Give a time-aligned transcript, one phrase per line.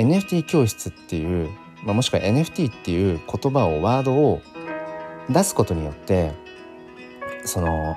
[0.00, 1.50] NFT 教室っていう、
[1.84, 4.40] まあ、もしくは NFT っていう言葉をワードを
[5.28, 6.32] 出すことによって
[7.44, 7.96] その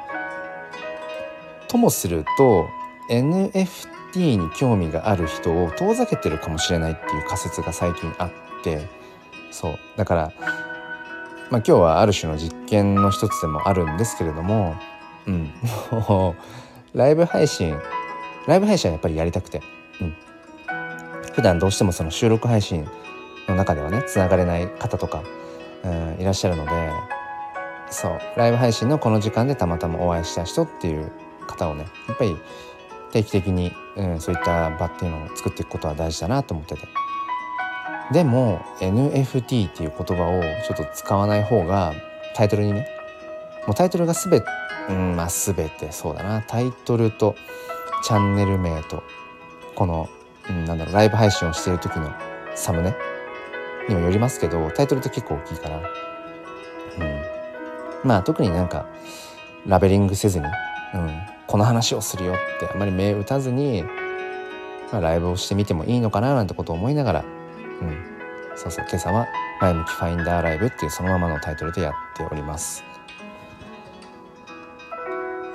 [1.68, 2.68] ともすると
[3.10, 8.31] NFT に興味がある人を遠ざけてるかもしれないっていう仮説が最近あっ
[8.63, 8.88] て
[9.51, 9.79] そう。
[9.97, 10.33] だから、
[11.49, 14.76] まあ、今日はある種の実験の一つでもあるんですけれども、
[15.28, 15.51] うん、
[16.94, 17.77] ライブ配信
[18.48, 19.62] ライブ配信はやっぱりやりたくて、
[21.34, 22.88] 普段どうしてもその収録配信
[23.48, 25.24] の中ではねつながれない方とか、
[25.84, 25.88] う
[26.18, 26.72] ん、いらっしゃるので
[27.90, 31.12] そうライブ配信のこの時間でたまたまお会いした人っていう
[31.48, 32.38] 方をねやっぱり
[33.12, 36.82] 定期的に、うん、そういった場っていうのを作っていくことは大事だなと思ってて。
[38.12, 41.94] でも NFT っていう言葉をちょっと使わない方が
[42.36, 42.86] タイトルにね
[43.66, 44.46] もうタイトルが全て
[44.90, 46.41] うんまあ全てそうだな。
[46.41, 47.36] タイトルと
[48.04, 49.04] チャンネル名と
[49.76, 50.10] この、
[50.50, 52.12] うん、なんだろうライブ配信をしている時の
[52.56, 52.96] サムネ
[53.90, 55.84] にもよりますけどタイトルって結構大きいから、うん、
[58.04, 58.85] まあ特になんか
[59.66, 63.84] ラベリングせずに、うん、この話をするよってあまり目打たずに、
[64.91, 67.25] まあ、ライブをしてみてもいいのかななんてことを思いながら、
[67.81, 67.97] うん、
[68.55, 69.28] そうそう今朝は
[69.61, 72.83] 「前向きファインダーライブ」っていうそのままのタイトルでやっております。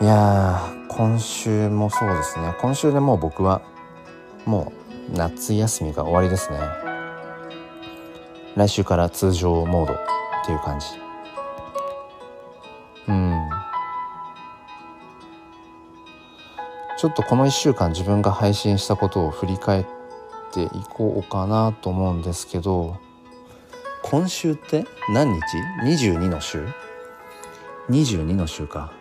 [0.01, 2.55] いや今週もそうですね。
[2.61, 3.63] 今週でもう僕は
[4.47, 4.78] もう
[5.13, 6.59] 夏休みが終わりですね
[8.57, 9.99] 来週から通常モードっ
[10.45, 10.87] ていう感じ
[13.09, 13.49] うん
[16.99, 19.87] ちょっとこの1週間自分が配信したことを振り返っ
[20.53, 22.97] ていこうかなと思うんですけど
[24.03, 25.41] 今週って何日
[25.85, 26.67] ?22 の週
[27.89, 28.93] ?22 の週か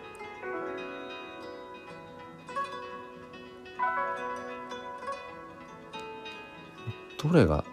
[7.22, 7.64] どれが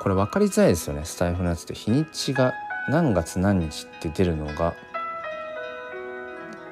[0.00, 1.04] これ分かりづらいですよね。
[1.04, 2.54] スタイフのやつって日にちが
[2.88, 4.74] 何月何日って出るのが。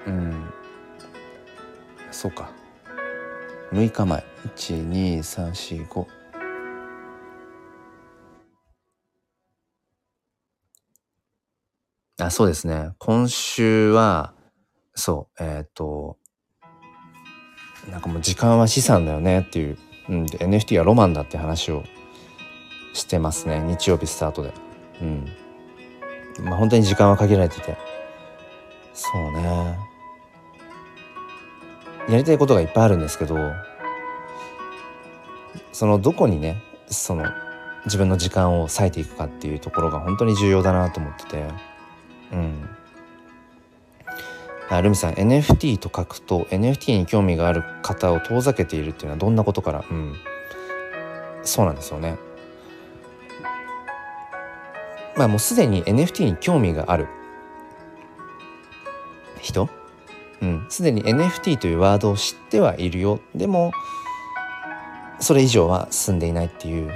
[0.06, 0.50] うん。
[2.10, 2.50] そうか。
[3.72, 4.24] 6日前。
[4.56, 6.06] 12345
[12.20, 12.92] あそうですね。
[12.98, 14.32] 今週は
[14.94, 16.16] そうえっ、ー、と
[17.90, 19.78] なんかもう時間は資産だよねっていう、
[20.08, 21.84] うん、で NFT はロマンだって話を
[22.92, 23.60] してますね。
[23.60, 24.52] 日曜日スタートで。
[25.02, 25.28] うん。
[26.42, 27.76] まあ本当に時間は限られてて。
[28.94, 29.78] そうね。
[32.08, 33.36] やりたいことがいっぱいあるんですけど
[35.72, 37.26] そのどこにねその
[37.84, 41.44] 自分の時間を割いていくかっていうところが本当に重要だなと思ってて。
[42.32, 42.68] うん。
[44.70, 49.84] あルミさん NFT と書くと NFT に興味がある方を遠ざけているっていうのはどんなことから？
[49.90, 50.14] うん。
[51.42, 52.16] そうなんですよね。
[55.16, 57.08] まあもうすでに NFT に興味がある。
[59.40, 59.68] 人？
[60.40, 63.20] うん、すでに NFT というワードを知ってはいるよ。
[63.34, 63.72] でも
[65.18, 66.92] それ以上は進んでいないっていう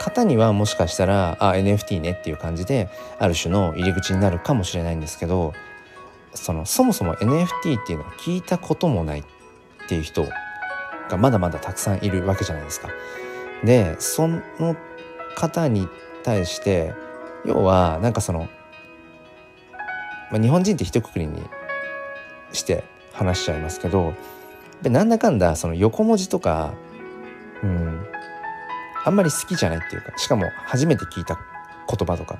[0.00, 2.88] 方にはもしかしたらあ NFT ねっていう感じで
[3.18, 5.52] ある種の入り口になるかもしれないんですけど
[6.36, 9.24] そのそもそも NFT っていうのを聞いたこともないっ
[9.88, 10.24] ていう人
[11.08, 12.88] がまだまだたくさんいるわけじゃないですか。
[13.64, 14.42] でその
[15.34, 15.88] 方に
[16.22, 16.94] 対して
[17.44, 18.48] 要はなんかその、
[20.30, 21.42] まあ、日本人って一括りに
[22.52, 24.14] して話しちゃいますけど
[24.82, 26.74] でなんだかんだその横文字とか
[27.62, 28.06] うん
[29.04, 31.38] あんまり好きじゃないっていうかしかも初めて聞いた
[31.88, 32.38] 言葉とか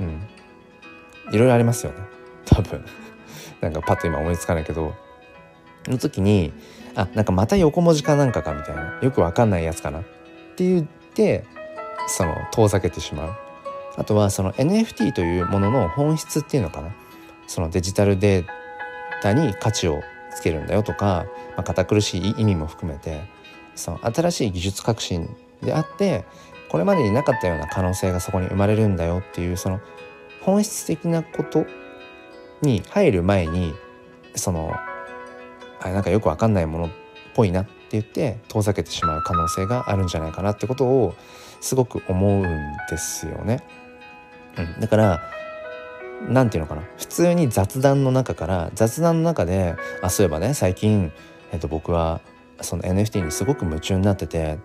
[0.00, 0.22] うん
[1.32, 1.98] いろいろありますよね
[2.44, 2.84] 多分
[3.60, 4.94] なんかパッと今思いつかないけど
[5.86, 6.52] の時に
[6.94, 10.02] あなんかまた横文字かなんかかみたいなよくわかんないやつかなっ
[10.56, 11.44] て言って
[12.08, 13.34] その遠ざけてしまう。
[13.98, 16.94] あとはその NFT というものの本質っていうのかな。
[17.46, 18.46] そのデジタルデー
[19.22, 20.02] タに価値を
[20.34, 23.24] つけるんだよとか、まあ、堅苦しい意味も含めて
[23.74, 26.24] その新しい技術革新であって
[26.68, 29.80] これまでになかったような可能性がそこに生まれるんだよっていうその
[30.42, 31.64] 本質的なこと
[32.62, 33.74] に入る前に
[34.34, 34.74] その
[35.80, 36.90] あなんかよくわかんないものっ
[37.34, 41.14] ぽいなって言って遠ざけてしまう可能性があるんじゃないかなってことを
[41.60, 42.42] すごく思うん
[42.90, 43.62] ですよね。
[44.58, 45.20] うん、だから
[46.28, 46.86] 何て言うのかな。
[46.96, 51.12] 普通に雑談の中から雑談の中であそういえばね最近、
[51.52, 52.20] えっと、僕は
[52.60, 54.58] その NFT にすごく夢中になってて、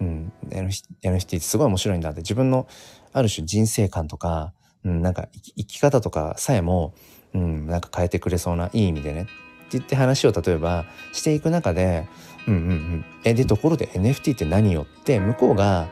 [0.00, 2.66] うん、NFT ってすごい面白いんだって自分の
[3.12, 4.52] ある種人生観とか、
[4.84, 6.92] うん、なんか生き方とかさえも、
[7.36, 9.22] うん、なんか変えてくれそうないい意味でね。
[9.22, 9.32] って
[9.72, 12.08] 言って話を例えばしていく中で、
[12.46, 15.88] うんうんうん、えでところで NFT って何よって向こうが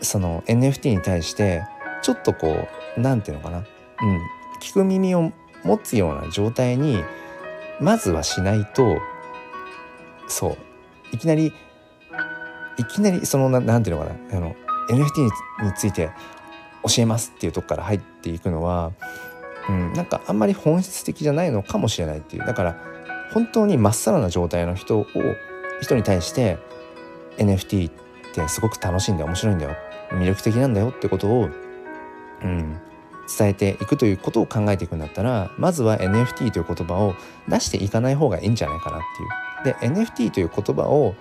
[0.00, 1.62] その NFT に対して
[2.02, 3.64] ちょっとこう何て言うのかな、うん、
[4.60, 5.32] 聞く耳を
[5.64, 7.02] 持つような状態に
[7.80, 8.98] まずはしないと
[10.26, 10.56] そう。
[11.12, 11.52] いきなり
[12.76, 14.36] いきなりその何て言うのかな。
[14.36, 14.54] あの
[14.90, 15.24] NFT
[15.64, 16.10] について
[16.82, 18.92] 教えますっていうとこから入っていくのは、
[19.68, 22.46] うん、なんかあんまり本質的じゃないのかもしれないっていう。
[22.46, 22.76] だから
[23.32, 25.06] 本当にまっさらな状態の人を
[25.80, 26.58] 人に対して
[27.38, 27.92] NFT っ
[28.34, 29.76] てすごく楽しいんだよ面白いんだよ。
[30.10, 31.48] 魅力的なんだよってことを、
[32.42, 32.80] うん、
[33.38, 37.14] 伝えていくということを考えていくんだったらまずは NFT という言葉を
[37.48, 39.00] 出していかない方がいいんじゃないかなっ
[39.62, 39.94] ていう。
[39.94, 41.14] で NFT という言葉を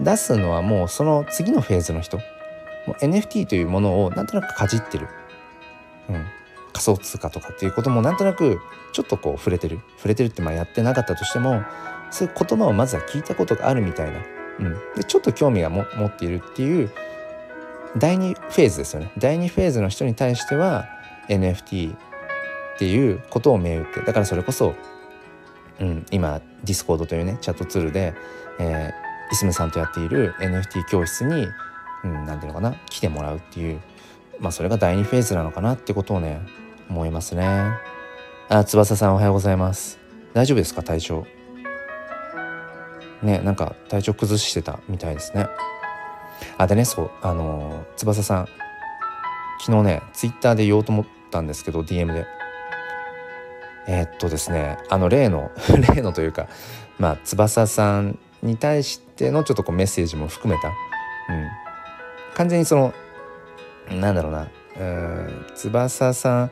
[0.00, 2.18] 出すのはもうその次のフェーズの人。
[2.86, 5.08] もう NFT というものをなんとなくかじってる、
[6.10, 6.26] うん、
[6.74, 8.60] 仮想通貨とかっていうこともなんとなく
[8.92, 9.80] ちょっとこう触れてる。
[9.96, 11.62] 触れてるってまあやってなかったとしても
[12.10, 14.20] そういう言葉をまずは聞いたことがあるみたいな、
[14.60, 16.90] うん、でちょっと興味が持っているっていう
[17.96, 19.12] 第2フェーズですよね。
[19.16, 20.86] 第2フェーズの人に対しては
[21.28, 21.98] NFT っ
[22.78, 24.74] ていうことを銘打ってだからそれこそ、
[25.80, 28.14] うん、今ディスコードというねチャットツールで、
[28.58, 31.46] えー、イスムさんとやっている NFT 教室に
[32.04, 33.80] うん、なんていうのかな来てもらうっていう
[34.38, 36.40] まあそれが第2フェーズなのかなってことをね
[36.88, 37.72] 思いますね。
[38.48, 39.98] あ翼さんおはようございます。
[40.32, 40.82] 大丈夫ですか？
[40.82, 41.26] 体調。
[43.22, 45.48] ねなんか体調崩してたみたいですね。
[46.58, 48.48] あでねそうあの翼さん。
[49.60, 52.26] 昨日ねツイッターで言おうと思ったんですけど DM で。
[53.86, 55.50] えー、っとですねあの例の
[55.94, 56.48] 例のというか
[56.98, 60.74] まあ翼さんに対してのちょっとこうメッセージも含めた、うん、
[62.34, 62.94] 完全にその
[63.90, 64.48] なんだろうな。
[64.80, 66.50] うん翼さん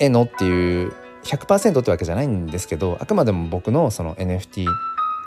[0.00, 0.92] へのっていう
[1.24, 4.66] 100%ってわけじゃないんですけどあくまでも僕のその NFT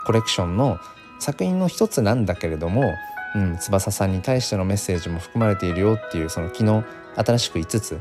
[0.06, 0.78] コレクションの
[1.18, 2.92] 作品の一つなんだけれども、
[3.36, 6.84] うん、翼さんに対してのメッセージも含まれているよっていうその昨日
[7.16, 8.00] 新しく5つ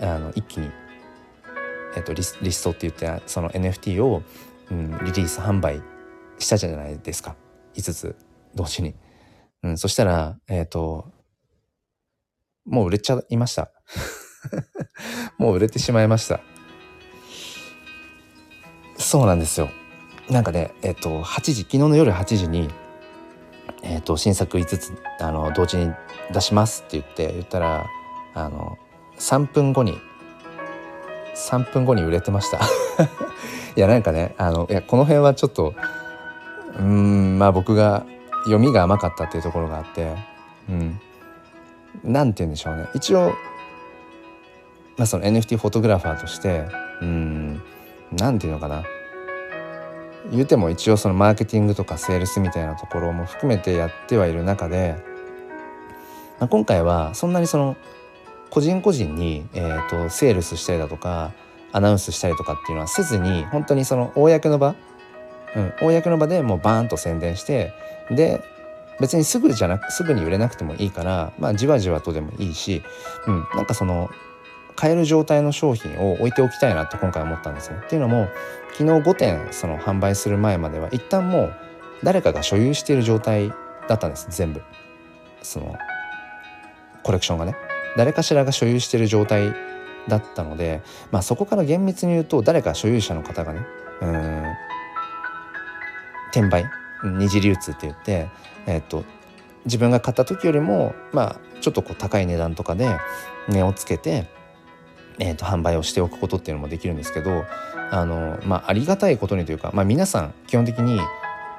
[0.00, 0.70] あの一気に、
[1.96, 4.22] えっと、リスリストって言ってその NFT を、
[4.70, 5.82] うん、リリース販売
[6.38, 7.36] したじゃないですか
[7.74, 8.16] 5つ
[8.54, 8.94] 同時に。
[9.62, 11.12] うん、そしたら、えっ、と、
[12.66, 13.70] もう売れちゃいました。
[15.38, 16.40] もう売れてしまいました。
[18.96, 19.68] そうなんですよ。
[20.30, 22.68] なんかね、えっ、と、8時、昨日の夜8時に、
[23.82, 25.92] えっ、と、新作5つ、あの、同時に
[26.32, 27.86] 出しますって言って、言ったら、
[28.34, 28.78] あの、
[29.18, 29.98] 3分後に、
[31.34, 32.58] 3分後に売れてました。
[33.76, 35.74] いや、なんかね、あの、いや、この辺はちょっと、
[36.78, 38.06] うん、まあ僕が
[38.44, 40.14] 読みが甘かったっていうところがあって
[40.68, 41.00] うん
[42.02, 43.32] 何て言うんでしょうね一応、
[44.96, 46.66] まあ、その NFT フォトグラファーとして
[47.00, 47.62] うん
[48.12, 48.84] 何て言うのかな。
[50.30, 54.96] 言うても一応そのマーケティングとかセールスみたいなところも含めてやってはいる中で、
[56.38, 57.76] まあ、今回はそんなにその
[58.50, 61.32] 個人個人に、えーと、セールスしたりだとか
[61.72, 64.76] アナウンスしたりとかっていうのはせずに本当にその公の場、
[65.56, 67.72] うん、公の場でもうバーンと宣伝して
[68.10, 68.42] で
[69.00, 72.82] 別にすぐじゃなくすぐに売れなくてもいいからまあじわじわとでもいいし、
[73.26, 74.10] うん、なんかその
[74.76, 77.76] 買える状態の商品を置いておきたいなって今回思ったんですよ。
[77.78, 78.28] っていうのも
[78.72, 81.54] 昨日5点その販売する前までは一旦もう
[82.02, 83.52] 誰かが所有している状態
[83.88, 84.26] だったんです。
[84.30, 84.62] 全部。
[85.42, 85.76] その
[87.02, 87.54] コレクションがね。
[87.96, 89.52] 誰かしらが所有している状態
[90.08, 93.60] だったので、まあ、そこから厳密に言うと誰か所有者の方がね
[94.00, 94.44] うん
[96.32, 96.64] 転売
[97.04, 98.28] 二次流通って言って、
[98.66, 99.04] えー、っと
[99.64, 102.96] 自分が買った時よりもまあちょっとこう高い値段とかで
[103.48, 104.26] 値をつけて、
[105.18, 107.44] えー、と販売をしておくことっていうのもできるんですけど
[107.90, 111.00] あの、まあ、ありがたいことにというか、まあ、皆さん基本的に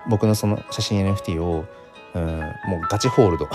[0.09, 1.65] 僕のその写真 NFT を
[2.15, 2.23] うん
[2.67, 3.49] もうガチホールド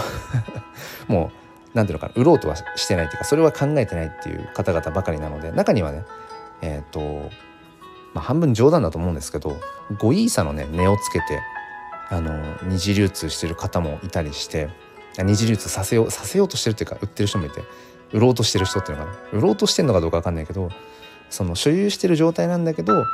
[1.07, 1.31] もう
[1.75, 6.05] 何ていうのかな売ろうとはしてないっていうかそれは考えてないっていう方々ばかりなので中にはね
[6.61, 7.31] えっ、ー、と
[8.15, 9.57] まあ半分冗談だと思うんですけど
[9.93, 11.41] 5イーサのね値をつけて
[12.11, 12.33] あの
[12.65, 14.71] 二次流通してる方もいたりして
[15.19, 17.63] 二次流通させようさせようとしてるっていうか売ってる人もいて
[18.13, 19.39] 売ろうとしてる人っていうのかな？
[19.39, 20.71] 売ろうとしてるのかどうか分かんないけど
[21.31, 23.05] その所有してる状態なんだけど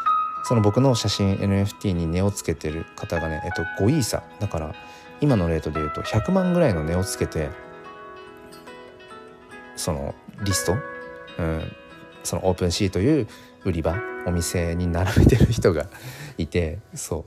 [0.44, 4.22] その僕の写真 NFT に値をつけてる方がね、えっと、5イーサ。
[4.40, 4.74] だから
[5.20, 7.48] 今のレートで言うと100万ぐらいの値をつけて
[9.76, 10.74] そのリスト、
[11.38, 11.72] うん、
[12.22, 13.28] そのオープンシーという
[13.64, 13.96] 売り場
[14.26, 15.86] お店に並べてる人が
[16.36, 17.24] いてそ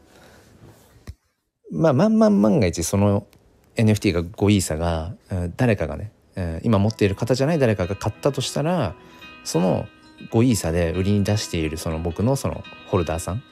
[1.72, 1.78] う。
[1.78, 3.28] まあ、万万万が一その
[3.76, 5.14] NFT が5イーサが、
[5.58, 8.96] 誰かがね、え今持っている方じゃない誰かが買ったとしたら
[9.44, 9.88] その
[10.32, 13.44] 5イーサで売りに出しているその僕のそのホルダーさん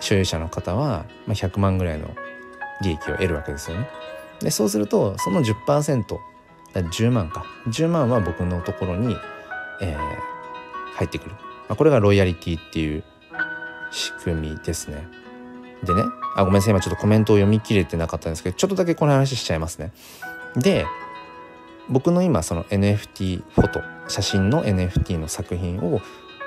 [0.00, 2.14] 所有者の方は、まあ、100万ぐらいの
[2.82, 3.88] 利益を得るわけですよね。
[4.40, 6.04] でそうするとその10%
[6.74, 7.44] だ10万か。
[7.68, 9.16] 10万は僕のところに、
[9.80, 9.98] えー、
[10.96, 11.38] 入ってくる、ま
[11.70, 13.04] あ、これがロイヤリティっていう
[13.90, 15.08] 仕組みですね。
[15.82, 16.02] でね
[16.36, 16.72] あごめんなさい。
[16.72, 19.92] 今ちょっとコメントを読み切れてなかったんですけどちょっとだけこの話しちゃいますね。
[20.56, 20.84] で
[21.88, 26.00] 僕の今その NFT フォト写真の NFT の作品を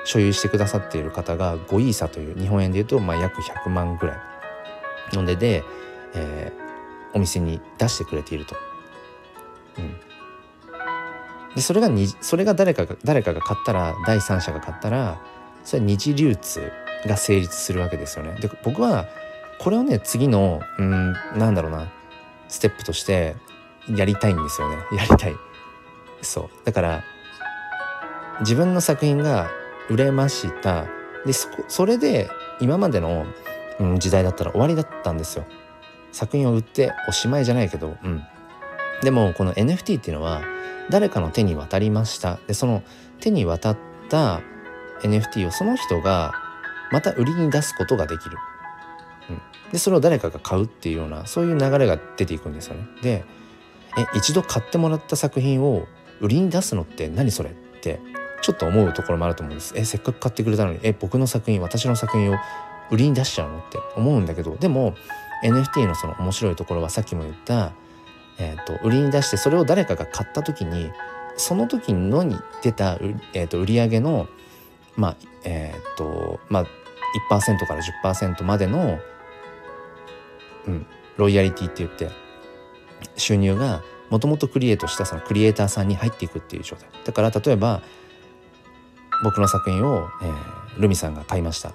[0.05, 5.63] 所有してくださっている方が5イーサという日本円でいうとまあ約100万ぐらいのでで、
[6.15, 8.55] えー、お店に出してくれていると。
[9.77, 9.95] うん、
[11.55, 15.21] でそれがにそれが誰かが誰かが買ったら第三者が買ったら
[15.63, 16.71] それは二次流通
[17.05, 18.35] が成立するわけですよね。
[18.39, 19.07] で僕は
[19.59, 21.87] これをね次のうんなんだろうな
[22.47, 23.35] ステップとして
[23.87, 24.77] やりたいんですよね。
[24.97, 25.35] やりたい。
[26.21, 26.65] そう。
[26.65, 27.03] だから
[28.41, 29.49] 自分の作品が
[29.89, 30.85] 売れました。
[31.25, 31.33] で
[31.67, 33.25] それで今までの、
[33.79, 35.45] うん、時代だったら終わりだったんですよ。
[36.11, 38.23] 作品を売っておしまいじゃないけどうん。
[39.01, 40.41] でもこの NFT っていうのは
[40.89, 42.39] 誰かの手に渡りました。
[42.47, 42.83] でその
[43.19, 43.77] 手に渡っ
[44.09, 44.41] た
[45.01, 46.33] NFT をその人が
[46.91, 48.37] また売りに出すことができる、
[49.29, 52.87] うん、でそれを誰かが買うっていうようなそういう流れが出ていくんですよね。
[53.01, 53.25] で
[53.97, 55.87] え一度買ってもらった作品を
[56.19, 57.49] 売りに出すのって何それ？
[57.49, 57.99] って
[58.41, 62.35] ちょっと思うところもあると思うんですえせっかく買ってくれたのにえ僕の作品私の作品を
[62.91, 63.59] 売りに出しちゃうの？
[63.59, 64.95] って思うんだけどでも
[65.43, 67.71] NFT のその面白いところはさっきも言った、
[68.37, 70.91] えーと、売りに出してそれを誰かが買った時に
[71.37, 72.99] その時のに出た、
[73.33, 74.27] えーと、売り上げの
[74.97, 75.15] まあ
[75.45, 76.65] えっ、ー、とまあ
[77.31, 78.99] 1%から10%までの、
[80.67, 80.85] うん、
[81.17, 82.09] ロイヤリティって言って
[83.17, 86.89] 収入がもともとクリエイトしたそのクリエイターさんに入っていくっていう状態。
[87.05, 87.81] だから例えば
[89.23, 91.73] 僕の作品を、えー、ルミさんが買いました。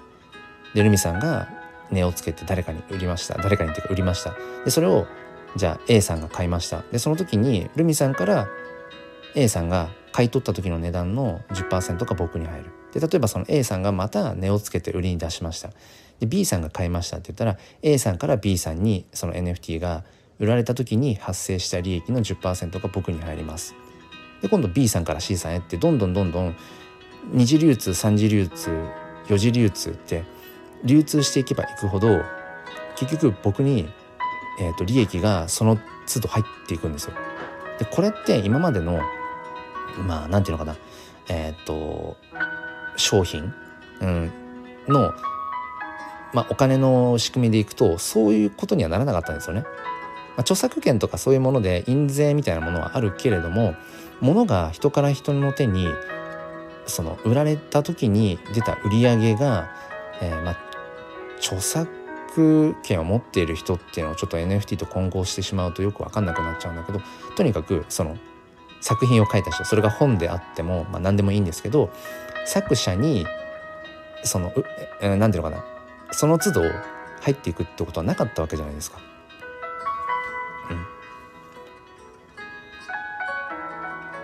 [0.73, 1.47] でルミさんが
[1.91, 3.37] 値をつけて誰かに売りました。
[3.37, 4.33] 誰かにっていうか売りました。
[4.63, 5.07] でそれを
[5.55, 6.83] じゃあ A さんが買いました。
[6.91, 8.47] でその時にルミさんから
[9.35, 12.71] A さんが買い取った時の値段の10%が僕に入る。
[12.93, 15.69] で例えばその A さんがまた値をつけて売りに出しました。
[16.19, 20.03] で B さんが買いましたって言ったら A さんから B さんにその NFT が
[20.39, 23.75] 売られた時に発生した利益の10%が僕に入ります
[24.41, 26.55] で今度 B さんから C さんへってどんどんどんどん
[27.31, 28.69] 二次流通三次流通
[29.27, 30.23] 四次流通って
[30.83, 32.21] 流通していけばいくほど
[32.95, 33.89] 結局僕に、
[34.59, 35.77] えーと、利益がその
[36.07, 37.13] 都度入っていくんですよ。
[37.79, 39.01] でこれって今までの
[40.07, 40.77] まあなんていうのかな
[41.27, 42.15] えっ、ー、と
[42.95, 43.53] 商品、
[44.01, 44.31] うん、
[44.87, 45.13] の、
[46.33, 49.65] まあ、お金の仕組みでいくとそういうことにはならなかったんですよね。
[50.35, 53.75] まあ、著作権とかそういうもので印税みたいなものはあるけれども
[54.21, 55.87] 物が人から人の手に
[56.85, 59.69] その売られた時に出た売り上げが、
[60.21, 60.57] えー、まあ
[61.37, 61.89] 著作
[62.83, 66.99] 権を持っている人っていうのをちょっと NFT と混合してしまうとよく分かんなくなっちゃうんだけど
[67.35, 68.17] とにかくその
[68.81, 71.89] 作品を書いた人それが本であっても、まあ、何でもいいんですけど
[72.45, 73.25] 作者に
[74.23, 74.51] その
[75.01, 75.65] 何、えていうのかな
[76.11, 76.61] その都度
[77.21, 78.99] 入っていくってことはなかったわけじゃないですか。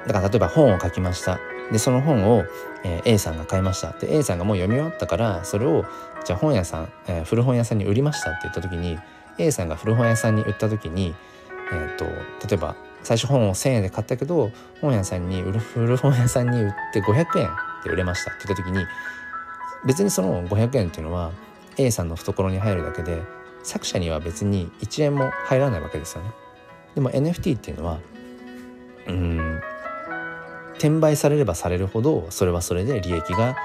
[0.08, 1.40] だから例えば本を書きました
[1.72, 2.44] でその本を、
[2.84, 5.86] えー、A さんが買いましたで A さんがもう読み終わったからそれを
[6.26, 8.98] じゃあ本屋さん、えー、古本屋さんに売りましたって言った時に
[9.38, 11.16] A さんが古本屋さんに売った時に、
[11.72, 17.50] えーと、例えば最初本を1,000円で買ったけど本屋さんに売る古本屋さんに売って500円
[17.84, 18.86] で売れましたって言った時に
[19.86, 21.32] 別にその500円っていうのは
[21.78, 23.22] A さんの懐に入るだけで
[23.64, 26.32] 作者には別に1円も入らないわけですよね。
[26.96, 28.00] でも NFT っていうのは
[29.08, 29.62] うん
[30.82, 33.56] 転売されればされるほどそれはそれで利益が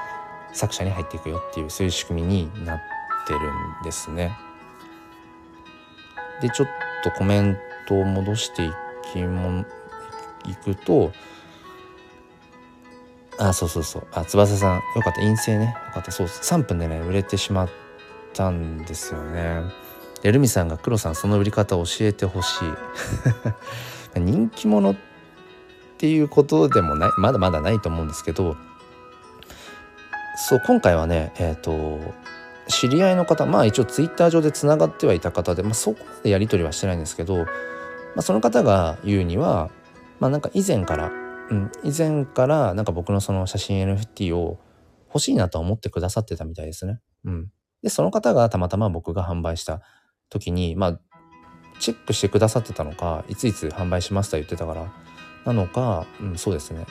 [0.52, 2.80] 作者に入っていくよっていうそういう仕組みになっ
[3.26, 4.36] てるんですね。
[6.42, 6.68] でちょっ
[7.02, 7.56] とコメン
[7.88, 8.70] トを戻してい
[9.14, 9.64] きも
[10.44, 11.10] いくと
[13.38, 14.06] あそうそうそう。
[14.12, 15.20] あ翼さんよかった。
[15.20, 15.74] 陰性ね。
[15.86, 16.10] よかった。
[16.10, 16.26] そう。
[16.26, 17.70] 3分でね売れてしまっ
[18.34, 19.62] たんですよね。
[20.22, 22.60] でルミさんが黒さんその売り方教えてほし
[24.14, 24.18] い。
[24.20, 25.15] 人気者って
[25.96, 28.56] っていうことでもないまだまだないと思うんですけど
[30.36, 32.14] そう今回はねえっ、ー、と
[32.68, 37.44] 知り合いの方まあ一応ツイッター上でつながってはいた方で、まあ、そこまでやり取りはしてないんですけど、ま
[38.18, 39.70] あ、その方が言うには
[40.20, 41.10] まあなんか以前から、
[41.50, 44.58] うん、以前からなんか僕のその写真 NFT を
[45.08, 47.00] 欲しいなと思ってくださってたみたいですね。
[47.24, 47.50] うん、
[47.82, 49.80] でその方がたまたま僕が販売した
[50.28, 51.00] 時にまあ
[51.78, 54.92] チェックしてくださってたのかいついつ販売しますと言ってたから
[55.46, 56.86] なのか、うん、そうですね。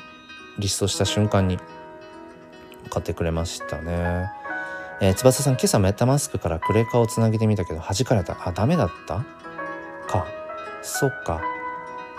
[0.57, 1.59] リストした瞬間に
[2.89, 4.31] 買ってくれましたね。
[5.01, 8.37] えー、翼さん今朝メタマスクからクレカをつなげてみたけど弾かれた。
[8.47, 9.25] あダメだった？
[10.07, 10.25] か。
[10.81, 11.41] そっか。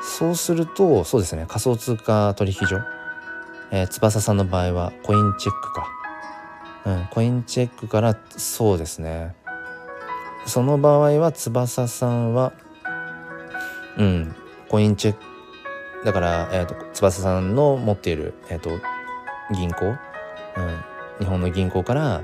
[0.03, 1.47] そうするとそうですね。
[1.49, 2.81] 仮想通貨取引所、
[3.71, 5.89] えー、翼さんの場合はコインチェックか。
[6.85, 9.35] うんコインチェックからそうですね。
[10.45, 12.53] その場合は翼さんは
[13.97, 14.37] うん
[14.69, 15.21] コインチェック
[16.07, 18.71] だから、えーと、翼さんの持っている、えーと、
[19.53, 19.97] 銀行、うん、
[21.19, 22.23] 日本の銀行から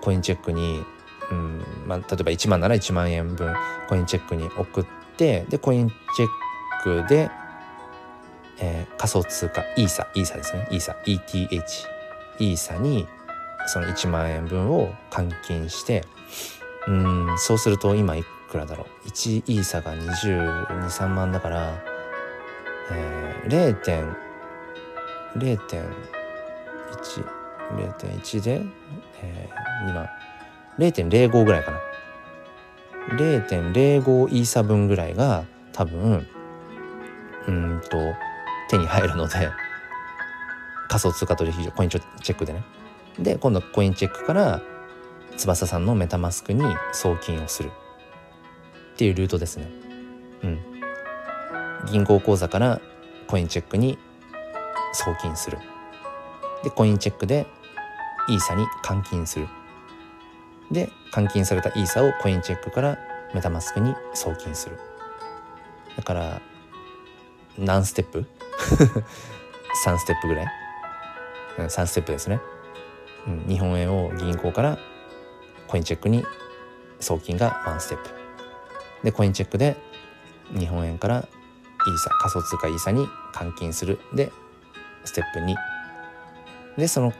[0.00, 0.84] コインチェックに、
[1.28, 3.52] うんまあ、例えば1万なら1万円分
[3.88, 6.26] コインチェックに送ってでコインチェ
[7.00, 7.28] ックで、
[8.60, 10.68] えー、仮想通貨イーサイーサですね。
[10.70, 11.18] イーサ ETH
[12.38, 13.08] イーサに
[13.66, 16.04] その1万円分を換金して
[16.86, 19.08] うんそうすると今いくらだろう。
[19.08, 21.91] 1イーサが223万だから
[22.90, 24.16] えー、
[25.36, 27.42] 0.0.1
[27.76, 28.62] 0.1で、
[29.22, 30.08] えー、2万
[30.78, 31.80] 0.05ぐらいかな
[33.16, 36.26] 0.05イーサ分ぐらいが多分
[37.48, 37.98] うんと
[38.70, 39.50] 手に入るので
[40.88, 42.62] 仮想通貨取引所コインチェックでね。
[43.18, 44.60] で今度コインチェックから
[45.36, 46.62] 翼さんのメタマスクに
[46.92, 47.70] 送金をする。
[48.94, 49.68] っていうルートですね。
[50.44, 50.71] うん。
[51.90, 52.80] 銀行口座から
[53.26, 53.98] コインチェックに
[54.92, 55.58] 送金する。
[56.62, 57.46] でコインチェックで
[58.28, 59.48] イーサに換金する。
[60.70, 62.98] で換金されたイーサをコインチェックから
[63.34, 64.78] メタマスクに送金する。
[65.96, 66.42] だから
[67.58, 68.26] 何ステップ？
[69.84, 70.46] 3ステップぐらい、
[71.58, 72.40] 3ステップですね、
[73.26, 74.78] うん、日本円を銀行から
[75.66, 76.24] コインチェックに
[77.00, 78.10] 送金が1ステップ。
[79.02, 79.76] でコインチェックで
[80.56, 81.28] 日本円から
[81.86, 83.98] イーサ仮想通貨イーサに換金する。
[84.14, 84.32] で
[85.04, 85.54] ステップ2
[86.78, 87.12] でその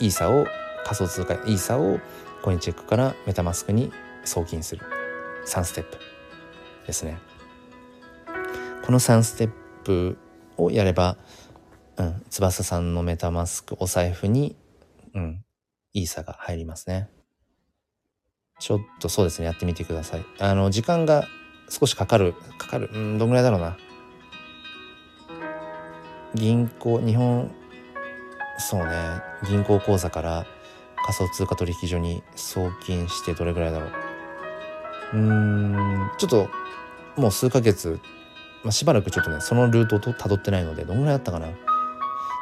[0.00, 0.46] イーサを
[0.84, 2.00] 仮想通貨イーサを
[2.42, 3.92] コインチェックからメタマスクに
[4.24, 4.84] 送金する。
[5.46, 5.98] 3ステップ
[6.86, 7.18] ですね。
[8.84, 9.52] この3ステッ
[9.84, 10.18] プ
[10.56, 11.16] をやれば、
[11.96, 14.56] うん、翼さんのメタマスクお財布に、
[15.14, 15.44] うん、
[15.92, 17.08] イーサが入りますね。
[18.60, 20.24] ちょっとそうですねやってみてください。
[20.38, 21.26] あの時間が
[21.68, 22.90] 少しかかるかかる。
[22.92, 23.76] うんどんぐらいだろうな。
[26.38, 27.50] 銀行日本
[28.58, 28.92] そうね
[29.46, 30.46] 銀行口座から
[31.04, 33.90] 仮想通貨取引所に送金してどれぐらいだろう。
[35.14, 36.48] うーんちょっと
[37.16, 37.98] もう数ヶ月、
[38.62, 41.48] まあ、しばらくちょっとねそのルートをたどってないのでどんぐらいだったかな。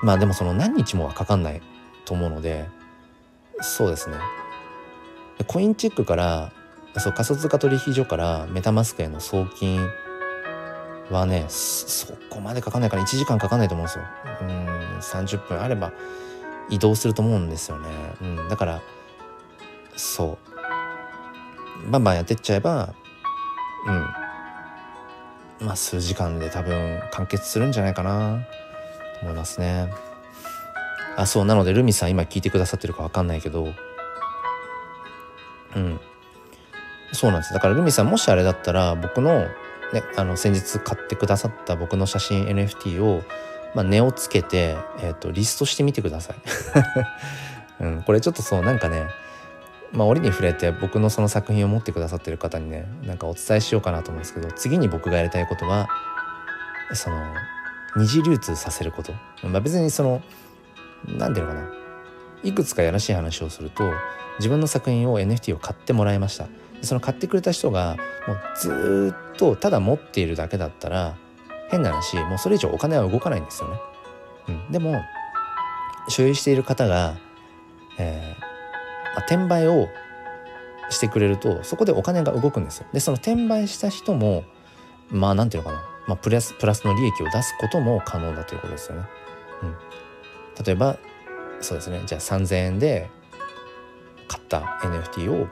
[0.02, 1.62] まあでもその何日もはかかんない
[2.04, 2.68] と思うので
[3.61, 4.16] そうですね。
[5.46, 6.52] コインチェックから
[6.98, 9.87] そう仮想通貨取引所からメタマスクへの送金
[11.10, 14.04] はねそこまでかかんないから1時間かかんないと思うんですよ。
[14.42, 15.92] うん30分あれば
[16.68, 17.88] 移動すると思うんですよね、
[18.20, 18.82] うん、だから
[19.96, 20.38] そ
[21.86, 21.90] う。
[21.90, 22.94] バンバンやってっちゃえば
[23.86, 25.66] うん。
[25.66, 28.40] まあ数時間で多分完結するんじゃないかな
[29.20, 29.90] と思いますね。
[31.16, 33.72] あそうなのでルミさん今聞いてくださってるか分かんないけど
[35.74, 36.00] うん。
[37.12, 37.54] そうなんです。
[37.54, 39.46] だからルミさんもしあれだったら僕の
[39.96, 43.22] ね、あの先日買ってくださった僕の写真 NFT を、
[43.74, 46.37] まあ、値をつけて、えーと、リストしてみてください、
[47.80, 49.06] うん、これちょっとそうなんかね
[49.92, 55.88] まあ折に触れて僕のその作品を持ってくださってる方にねなんかお伝えしようかなと思うんですけど次に僕がやりたいことは
[56.92, 57.16] その
[57.96, 60.22] 二次流通させること、まあ、別にその
[61.06, 61.86] 何て言うのかな。
[62.42, 63.90] いくつかやらしい話をすると
[64.38, 66.49] 自分の作品を NFT を買ってもらいました
[66.83, 67.96] その買ってくれた人が
[68.27, 71.16] もうずっとただ持っているだけだったら
[71.68, 73.77] 変な話もうそれ以上お金は動かないんですよね。
[74.49, 75.03] うん、でも
[76.09, 77.16] 所有している方が、
[77.99, 78.40] えー
[79.16, 79.88] まあ、転売を
[80.90, 82.87] してくれるとそこでお金が動くんですよ。
[82.92, 84.44] でその転売した人も
[85.11, 89.05] まあなんていうのかな、まあ、プラスプラスの利益を出すことも可能だということですよね。
[89.62, 90.99] うん、例えば
[91.60, 92.02] そうですね。
[92.06, 93.08] じゃあ3,000円で
[94.28, 95.48] 買った NFT を、うん、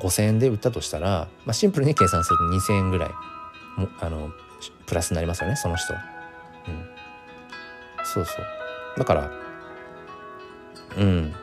[0.00, 3.08] 5,000円で売ったとしたら、まあ、シンプルに計算すると2,000円ぐらい
[3.80, 4.30] もあの
[4.86, 5.94] プラスになりますよねその人。
[5.94, 6.00] うん、
[8.04, 8.98] そうそう。
[8.98, 9.30] だから
[10.96, 11.34] うん。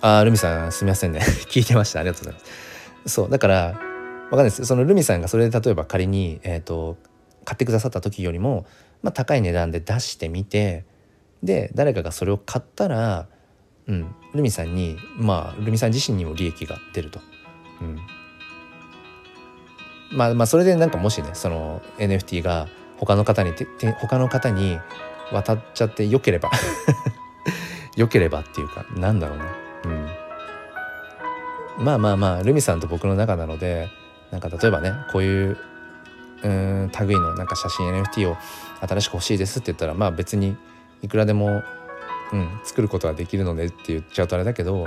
[0.00, 1.20] あルミさんすみませんね。
[1.48, 2.00] 聞いてました。
[2.00, 2.46] ありがとうございま
[3.06, 3.14] す。
[3.14, 4.64] そうだからわかんないです。
[4.64, 6.96] そのルミさんがそれで例えば仮に、えーと、
[7.44, 8.66] 買ってくださった時よりも、
[9.02, 10.84] まあ、高い値段で出してみて
[11.42, 13.28] で誰かがそれを買ったら、
[13.86, 17.20] うん、ルミさんにまあルミさん自身にも利益が出ると。
[17.80, 17.98] うん、
[20.16, 24.78] まあまあそれでなんかもしねその NFT が他の方にてて他の方に
[25.32, 26.50] 渡っちゃってよければ
[27.96, 29.44] よければっていうかなんだろうね。
[29.84, 29.88] う
[31.80, 31.84] ん。
[31.84, 33.88] まあまあまあルミさんと僕の仲なので
[34.30, 35.58] なんか例えばねこういう
[36.42, 38.36] うん類のなんか写真 NFT を
[38.80, 40.56] 新しく欲しいですって言ったらまあ別に
[41.02, 41.62] いくらでも、
[42.32, 44.86] うん、作ることはできるのでって言っちゃうとあれだけど、う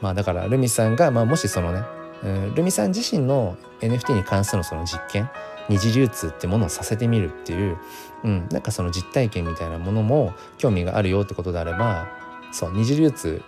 [0.00, 1.82] まあだからルミさんが、まあ、もしそのね、
[2.24, 5.28] うん、ルミさん自身の NFT に関するその実験
[5.68, 7.78] 二次流通ってものをさせてみるっていう、
[8.24, 12.08] うん、なんかその実体験みたいなものも興味があるよってことであれば
[12.52, 13.42] そう二次流通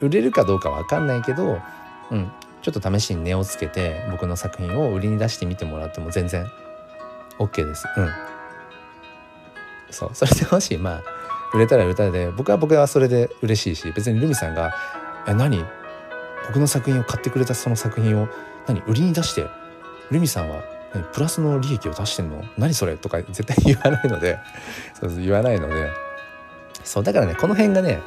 [0.00, 1.60] 売れるかどうかわかんないけど、
[2.10, 2.32] うん、
[2.62, 6.46] ちょっと試しに値をつけて僕の作品を売りに出してみてもらっても全然
[7.38, 7.86] OK です。
[7.96, 8.31] うん。
[9.92, 11.02] そうそれでもしまあ
[11.54, 14.74] 売れたら売れたらで僕は僕はそれで嬉しいし別にルミさんが
[15.28, 15.64] 「え何？
[16.48, 18.28] 僕の作品を買ってくれたその作品を
[18.66, 18.80] 何？
[18.86, 19.46] 売りに出して
[20.10, 20.62] ルミさんは
[21.12, 22.42] プラスの利益を出してんの？
[22.58, 24.38] 何それ?」とか絶対言わないので
[24.98, 25.90] そう言わないので。
[26.84, 28.00] そうだからねこの辺がね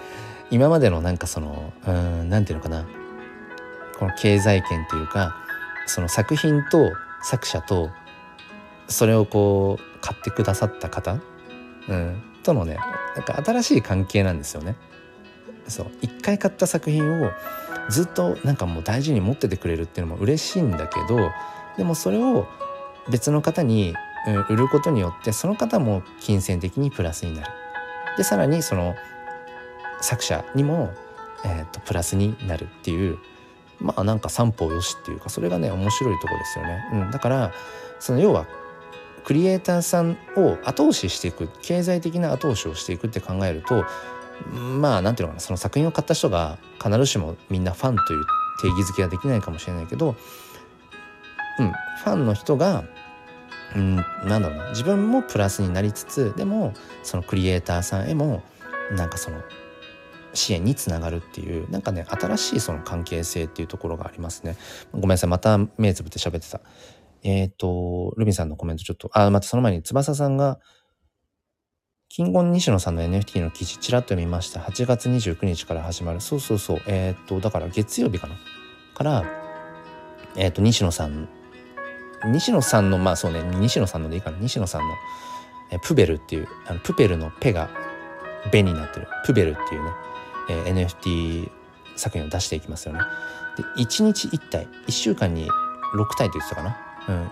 [0.51, 2.85] 今までのなんかそのうん何て言うのかな。
[3.97, 5.33] この経済圏というか
[5.85, 7.89] その作品と作者と
[8.89, 11.19] それをこう買ってくださった方、
[11.87, 12.77] うん、とのね
[13.15, 14.75] なんか新しい関係なんですよね。
[15.67, 17.31] そう一回買った作品を
[17.89, 21.31] ずっとなんかもう大事に持っててくれるっていうのも嬉しいんだけど
[21.77, 22.47] でもそれを
[23.09, 23.95] 別の方に、
[24.27, 27.51] うん、売ることによってその方も金銭的にプラスになる。
[28.17, 28.95] でさらにその
[30.01, 30.93] 作者にも、
[31.43, 33.17] えーと、プラスになるっていう
[33.79, 36.89] まあなんか三方よしっていうかそれがね面白いとこですよね。
[36.93, 37.51] うん、だから
[37.99, 38.45] その要は
[39.25, 43.83] クリエイターさんを後押ししていく経済的な後押しをしていくって考えると
[44.79, 48.25] まあなんていうのかなその作品を買った人が必ずしもみんなファンという
[48.61, 50.15] 定義づけはできないかもしれないけど、
[51.59, 52.83] うん、ファンの人が、
[53.75, 58.43] うん、なんだろうな自分もプラスになりつつでもそのクリエイターさんへも
[58.91, 59.41] なんかその
[60.33, 64.57] 支援につながるっていうなんかね新しいその関係性っていうところがありますね。
[64.91, 66.59] ごめんなさいまた目つぶって喋ってた。
[67.25, 70.59] えっ、ー、とルビンさんのコメントちょっとあまたその前に翼さんが
[72.07, 74.59] 金言西野さんの NFT の記事ちらっと見ました。
[74.61, 76.21] 8月29日から始まる。
[76.21, 76.81] そうそうそう。
[76.87, 78.35] えっ、ー、とだから月曜日かな。
[78.93, 79.25] から
[80.35, 81.27] えっ、ー、と西野さん
[82.31, 84.37] 西野さんのまあそうね西野さんのでいいかな。
[84.37, 84.87] 西野さんの
[85.71, 87.69] えプベルっていうあのプペルのペが
[88.51, 89.07] ベになってる。
[89.25, 89.91] プベルっていうね
[90.49, 91.49] え、NFT
[91.95, 92.99] 作品を出していきますよね。
[93.57, 95.49] で1日1体1週間に
[95.95, 96.84] 6体と言ってたかな。
[97.07, 97.29] うん、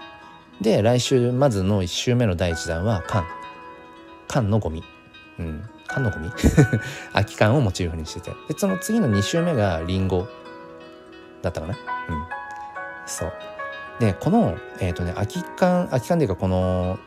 [0.62, 3.26] で来週まずの1週目の第1弾は缶。
[4.28, 4.84] 缶のゴミ。
[5.40, 6.30] うん、缶のゴミ？
[7.14, 8.32] 空き缶をモチーフにしてて。
[8.50, 10.28] でその次の2週目がリンゴ。
[11.42, 11.74] だったかな？
[11.74, 11.78] うん、
[13.06, 13.34] そう。
[14.00, 16.98] でこのえっ、ー、とね空き缶空き缶っていうかこの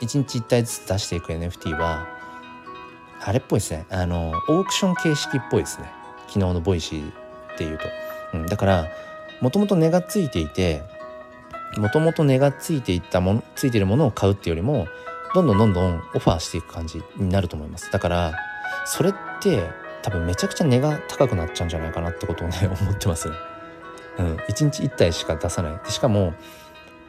[0.00, 2.06] 1日1体ずつ出していく NFT は
[3.22, 3.86] あれっぽいですね。
[3.90, 5.90] あのオークション形式っぽいですね。
[6.28, 7.84] 昨日のボイシーっていうと、
[8.34, 8.86] うん、だから
[9.40, 10.82] もともと値がついていて
[11.76, 14.88] もともと値がついていったものついてるものを買うっていうよりも
[15.34, 17.90] どんどんどんどんオファーしていく感じになると思います。
[17.92, 18.32] だから
[18.84, 19.68] それって
[20.02, 23.28] 多分めちゃくちゃ値が高くなっちゃうんじゃないかなってことをね 思ってます。
[23.28, 23.36] ね
[24.18, 24.36] うん。
[24.36, 25.78] 1日1体しか出さない。
[25.84, 26.34] でしかも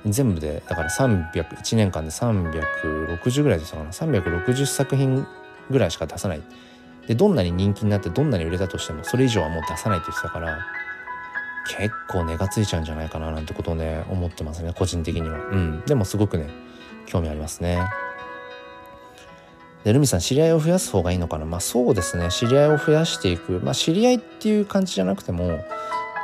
[0.05, 3.89] 全部でだから3001年間で360ぐらいでしたかな。
[3.89, 5.25] 360作品
[5.69, 6.41] ぐらいしか出さない。
[7.07, 10.59] でどんなに人気になってどんなに売れたとしてもそれ以上はもう出さないって言ってたから
[11.67, 15.37] 結構値がついちゃうんじゃないかななんてことをね思ってますね個人的には。
[15.37, 15.81] うん。
[15.85, 16.49] でもすごくね
[17.05, 17.79] 興味ありますね。
[19.83, 21.45] でルミさん知り合いを増やす方がいいのかな？
[21.45, 22.29] まあそうですね。
[22.29, 23.61] 知り合いを増やしていく。
[23.63, 25.59] まあ知り合いっていう感じじゃなくても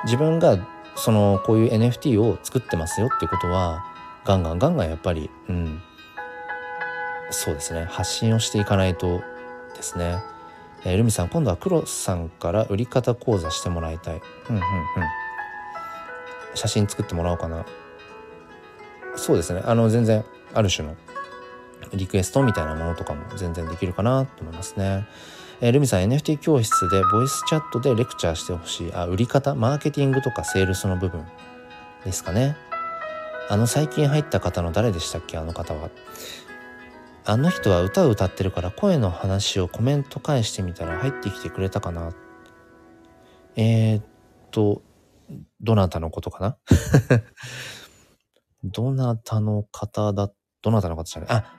[0.06, 0.58] 自分が
[0.96, 3.84] そのこういう NFT を作ってますよっていうことは
[4.26, 5.82] ガンガンガンガンやっぱりうん。
[7.30, 7.86] そうですね。
[7.86, 9.22] 発信をしていかないと
[9.76, 10.18] ですね、
[10.86, 14.22] えー、ルミさん今度は黒さんから売り方講座してもらいたい。
[14.50, 14.62] うんうんうん。
[16.56, 17.66] 写真作ってもらおうかな。
[19.16, 19.62] そうですね。
[19.66, 20.96] あの全然ある種の
[21.94, 25.08] リクエストみたいなものとかも全然できるかなと思いますね。
[25.62, 29.56] えー、ルミさん NFT 教室でボイスチャットでレクチャーしてほしいあ売り方？
[29.56, 31.26] マーケティングとかセールスの部分
[32.06, 32.56] ですかね。
[33.50, 35.38] あの最近入った方の誰でしたっけ？
[35.38, 35.90] あの方は。
[37.26, 42.14] あの人は歌を歌ってるから声の話をコメント返してみたら入ってきてくれたかな。
[43.56, 44.04] えー、っ
[44.52, 44.82] と
[45.62, 46.58] どなたのことかな？
[48.64, 50.32] どなたの方だ？
[50.62, 51.54] どなたの方でしたねあ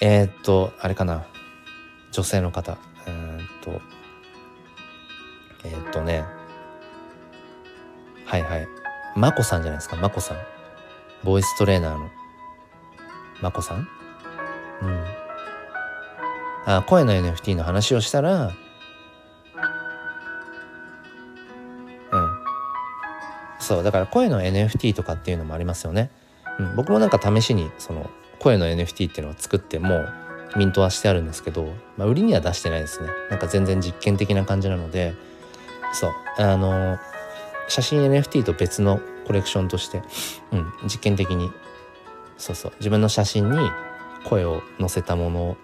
[0.00, 1.26] えー、っとあれかな。
[2.12, 2.78] 女性の方。
[3.06, 3.80] えー、っと
[5.64, 6.24] えー、っとね。
[8.24, 8.68] はいはい。
[9.16, 9.96] まこさんじゃないですか？
[9.96, 10.38] まこさん。
[11.24, 12.10] ボイストレーナーの。
[13.40, 13.88] まこさん？
[14.82, 15.04] うん、
[16.66, 18.52] あ声の NFT の話をしたら
[23.66, 26.10] そうだから声の NFT とかっていうのもありますよね
[26.58, 30.04] うん、僕もなんか試しにその声の NFT っていうのを作っても
[30.56, 35.14] ミントはしてあるんですけど、まあ、売りには出してないですねなんか全然実験的な感じなので
[35.92, 36.98] そうあの
[37.68, 40.02] 写真 NFT と別のコレクションとして、
[40.52, 41.50] うん、実験的に
[42.38, 43.58] そうそう自分の写真に
[44.24, 45.56] 声を載せたものを、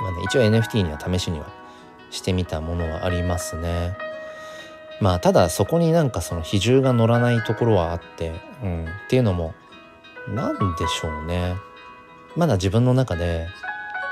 [0.00, 1.46] まあね、一応 NFT には試しには
[2.10, 4.07] してみたものはありますね。
[5.00, 9.54] まあただそこになんかその比重が乗らないところはあって、うん、っていうのも
[10.28, 11.54] 何でしょうね。
[12.36, 13.46] まだ自分の中で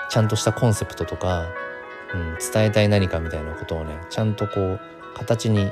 [0.09, 1.47] ちゃんとしたコンセプトとか、
[2.15, 4.81] うん、伝えたい何かみたいなことをねちゃんとこう
[5.15, 5.71] 形に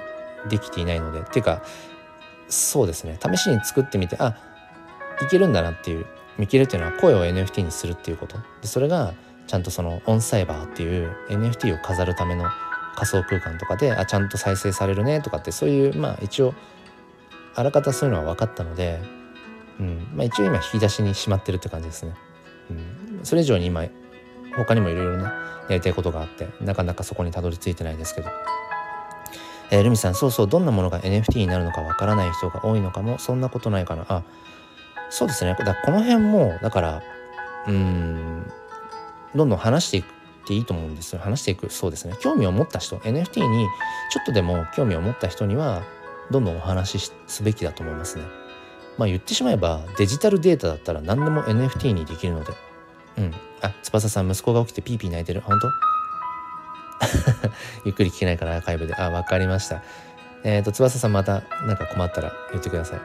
[0.49, 1.21] できていないので。
[1.21, 1.63] っていうか
[2.49, 3.19] そうですね。
[3.21, 4.37] 試しに作ってみてあ
[5.23, 6.07] いけるんだなっていう
[6.39, 8.37] 見切るっていうのは声を NFT にするっていうこと。
[8.61, 9.15] でそれが
[9.47, 12.45] ちゃんとそのオンサイバーっていう NFT を飾るための
[12.95, 16.55] 仮想空間とかであちゃんと再生されるねとかってそういうまあ一応
[17.55, 19.01] あらかたそういうのは分かったので、
[19.79, 22.15] うんまあ、一応今引き出しにしまってるって感じですね。
[22.71, 22.73] う
[23.21, 23.85] ん、それ以上に今
[24.57, 25.25] 他にもいろいろね
[25.69, 28.31] やりたいことがあってなかなかそこにたどり着いてないですけど。
[29.71, 34.23] えー、ルミさんそうそうどんなものが NFT になるのかわからない人が多いのかもそんなことないかなあ
[35.11, 37.03] そうですねだこの辺もだから
[37.67, 38.45] うん
[39.35, 40.07] どんどん話していく
[40.45, 41.15] っていいと思うんです。
[41.15, 41.71] よ話していく。
[41.71, 42.15] そうですね。
[42.21, 43.67] 興味を持った人 NFT に
[44.13, 45.83] ちょっとでも興味を持った人には
[46.31, 48.25] どんどんお話しすべきだと思いますね。
[48.99, 52.53] まあ言ってしまえばデジタルデータだったら何でも NFT にできるので。
[53.19, 53.35] うん。
[53.63, 55.41] あ翼さん息子が起きてピーピー泣いてる。
[55.41, 55.69] 本当？
[57.85, 58.95] ゆっくり聞けないからアーカイブで。
[58.95, 59.83] あ分かりました。
[60.45, 63.01] えっ、ー、と翼さんまた何か困ったら言ってください。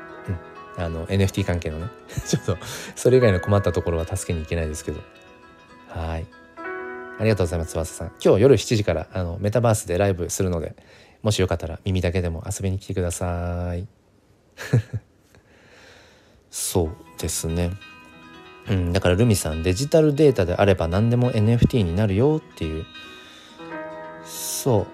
[0.77, 0.83] うん。
[0.83, 1.87] あの NFT 関係のね。
[2.27, 2.57] ちょっと
[2.95, 4.99] それ以外の困ったところは助けに行けないですけど。
[5.89, 6.25] はい。
[7.19, 8.07] ありがとうございます翼さん。
[8.23, 10.75] 今日夜7時からあのメタバースでライブするので
[11.21, 13.87] もしよかったら耳だけでも遊びに来てください。
[16.49, 17.71] そうですね。
[18.69, 22.85] うん、だからルミさんデジタルデータであれば何でも NFT になるよっていう。
[24.23, 24.87] そ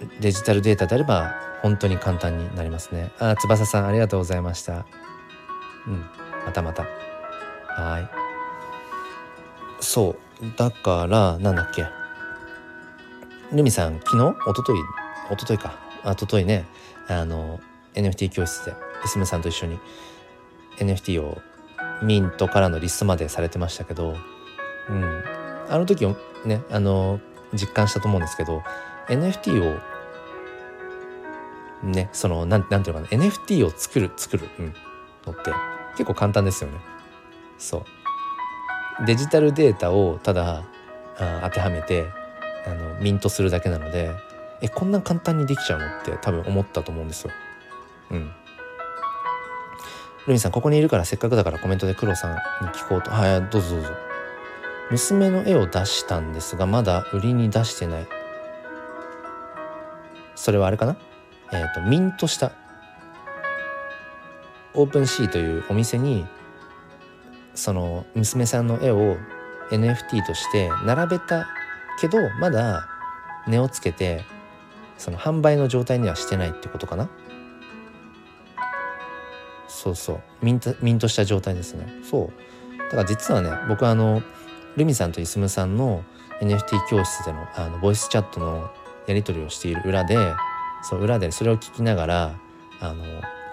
[0.00, 0.22] う。
[0.22, 3.10] デジタルデータであれば本当に簡単になりますね。
[3.18, 4.86] あ翼さんありがとうございました。
[5.86, 6.06] うん
[6.46, 6.86] またまた。
[7.68, 8.08] はい。
[9.80, 10.27] そう。
[10.56, 11.86] だからなんだっけ。
[13.52, 14.36] ルミさん昨日？
[14.50, 14.80] 一昨日？
[15.32, 15.78] 一昨日か。
[16.04, 16.66] 一昨日ね。
[17.08, 17.58] あの
[17.94, 19.78] NFT 教室で娘さんと一緒に
[20.78, 21.40] NFT を
[22.02, 24.14] ミントからのリストまでされてましたけど、
[24.88, 25.24] うん、
[25.68, 26.06] あの時
[26.44, 27.18] ねあの
[27.54, 28.62] 実感したと思うんですけど
[29.08, 29.80] NFT を
[31.82, 33.22] ねそのなんなんていうのかな。
[33.22, 34.74] NFT を作る作る、うん、
[35.26, 35.52] のって
[35.92, 36.78] 結構簡単ですよね。
[37.56, 37.84] そう。
[39.06, 40.64] デジタルデータをただ
[41.18, 42.06] あ当てはめて
[42.66, 44.10] あのミントするだけなので
[44.60, 47.30] えこんな簡単にできちゃうのって多分思ったと思うんですよ。
[48.10, 48.32] うん。
[50.26, 52.38] ルミさんここにいるからせっかくだからコメントで黒さんに
[52.72, 53.90] 聞こうとはいどうぞどうぞ。
[54.90, 58.06] 娘の絵を出したんですがまだ売りに出してない
[60.34, 60.96] それはあれかな？
[61.52, 62.52] えっ、ー、とミントした
[64.74, 66.26] オープンシーというお店に
[67.58, 69.16] その娘さんの絵を
[69.70, 71.48] NFT として並べた
[72.00, 72.88] けどまだ
[73.48, 74.24] 値をつけて
[74.96, 77.08] その販売の状態にはしてないってことかな。
[79.66, 80.20] そうそう。
[80.40, 81.86] ミントミントした状態ですね。
[82.08, 82.30] そ
[82.74, 82.78] う。
[82.78, 84.22] だから実はね僕はあの
[84.76, 86.04] ルミさんとイスムさんの
[86.40, 88.70] NFT 教室でのあのボイスチャットの
[89.08, 90.16] やり取りをしている裏で
[90.82, 92.38] そう裏でそれを聞きながら
[92.80, 93.04] あの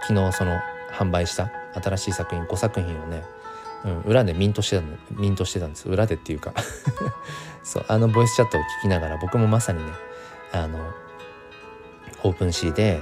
[0.02, 0.60] 昨日その
[0.92, 3.24] 販売した新しい作品5作品をね、
[3.86, 5.88] うん、裏でミントしてたのミントしてたんです。
[5.88, 6.54] 裏でっていうか。
[7.64, 9.92] そうあのボイスチャットを聞きながら僕もまさにね
[10.52, 10.80] あの
[12.24, 13.02] オープンシーで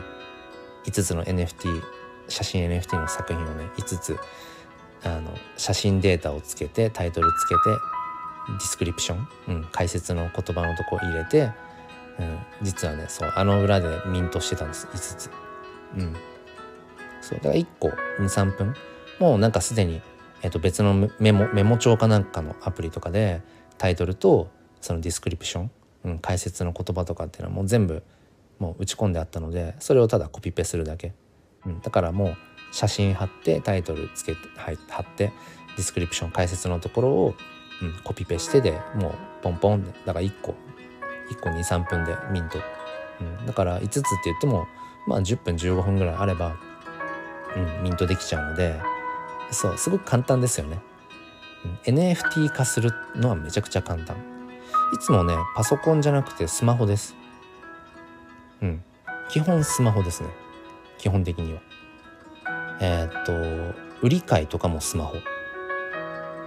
[0.86, 1.84] 5つの NFT
[2.30, 4.18] 写真 NFT の作品をね5つ
[5.04, 7.62] あの写真データをつけてタイトルつけて
[8.48, 11.52] ディスクリプション、うん、解説の言葉のとこ入れて、
[12.20, 14.88] うん、実はねそうあの裏でミントしてたんです。
[14.88, 15.30] 5つ。
[15.98, 16.16] うん、
[17.22, 18.76] そうだから1個23分。
[19.20, 20.02] もうなんかすでに、
[20.44, 23.42] えー、と別のメモメモ帳かなんかのアプリとかで
[23.78, 24.50] タイトルと
[24.82, 25.72] そのディスクリプション、
[26.06, 28.04] うん、解説の言葉とかっていうのはもう全部
[28.60, 31.14] もう打ち込んであったのでそれをただコピペするだけ、
[31.66, 32.36] うん、だからもう
[32.72, 37.36] 写真貼ってタイトルつけて貼ってディスクリプション解説のところを
[37.82, 40.56] うん、コピペしてでもうポンポンでだから1個
[41.32, 42.60] 1個23分でミント、
[43.22, 44.68] うん、だから5つって言っても
[45.08, 46.56] まあ10分15分ぐらいあれば、
[47.56, 48.80] うん、ミントできちゃうので
[49.54, 50.80] そうすごく簡単ですよね、
[51.86, 54.16] NFT 化するのはめちゃくちゃ簡単。
[54.94, 57.16] いつもねパソコンじゃなくてスマホです。
[58.62, 58.84] うん。
[59.30, 60.30] 基本スマホですね。
[60.98, 61.62] 基本的には。
[62.82, 65.16] えー、っと売り買いとかもスマホ。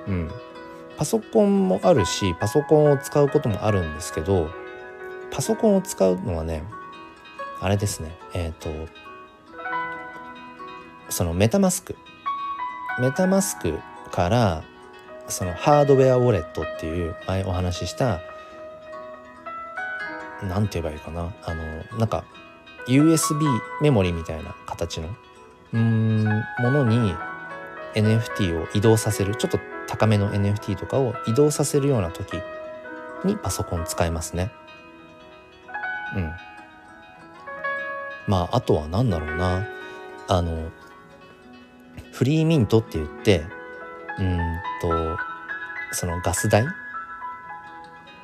[0.09, 0.31] うん。
[0.97, 4.51] パソコンもあるしパソコンを使うこともあるんですけど
[5.31, 6.65] パソコンを使うのはね
[7.61, 8.17] あれですね。
[8.35, 8.69] えっ、と
[11.09, 11.97] そのメタマスク。
[12.99, 13.79] メタマスク
[14.11, 14.63] から
[15.29, 18.21] そのハードウェアウォレットっていう前お話しした
[20.43, 22.25] 何て言えばいいかなあのなんか
[22.87, 23.45] USB
[23.83, 25.09] メモリみたいな形の
[25.73, 27.15] うんものに
[27.95, 32.35] NFT を移動させるちょっと高めの NFT とかを移動させるような時
[33.25, 34.53] にパソコン使えますね。
[36.15, 36.33] うん。
[38.27, 39.67] まああとは何だろうな
[40.29, 40.71] あの
[42.17, 43.45] フリーミントって言って
[44.19, 44.39] うん
[44.81, 45.19] と
[45.93, 46.65] そのガス代？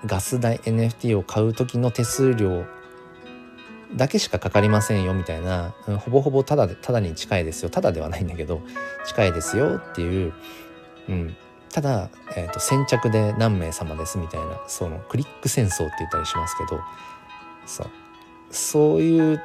[0.06, 2.64] ガス代 NFT を買う時の手数料
[3.94, 7.68] だけしかかかりませんよみたいな、うん、ほぼほぼただでただに近いですよ。
[7.68, 8.62] ただではないんだけど
[9.04, 10.32] 近いですよっていう、
[11.10, 11.36] うん、
[11.70, 16.80] ただ、えーと、先着で何名様ですみたいなそのクリック戦争って言ったりしますけど
[17.66, 17.90] そう。
[18.50, 19.42] そういう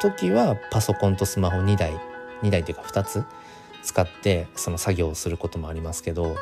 [0.00, 1.92] 時はパソコンとスマホ2台
[2.42, 3.24] 2台っていうか2つ
[3.82, 6.36] 使ってその作業をすることもありますけど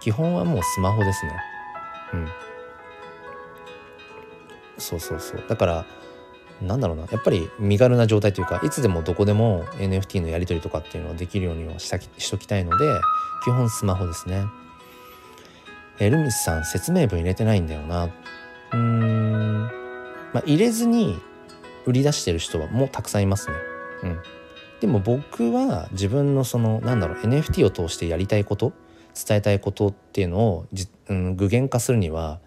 [0.00, 1.32] 基本はもうスマホですね
[2.14, 2.28] うん
[4.78, 5.86] そうそうそうだから
[6.62, 12.84] なんだろうなやっぱり身軽な状態というかいつでもどこでも NFT のやり取りとかっていうのはできるようにはしたしときたいので
[13.44, 14.44] 基本スマホですね。
[15.98, 18.04] えルミスさん説明文入れてないんだよな。
[18.04, 19.62] うーん
[20.32, 21.18] まあ入れずに
[21.86, 23.56] 売り出してる人はもうたくさんいますね。
[24.02, 24.18] うん。
[24.80, 28.72] でも僕は自分のそのなんだろう NFT を通してやりたいこと
[29.14, 30.66] 伝えたいことっていうのを、
[31.08, 32.40] うん、具現化するには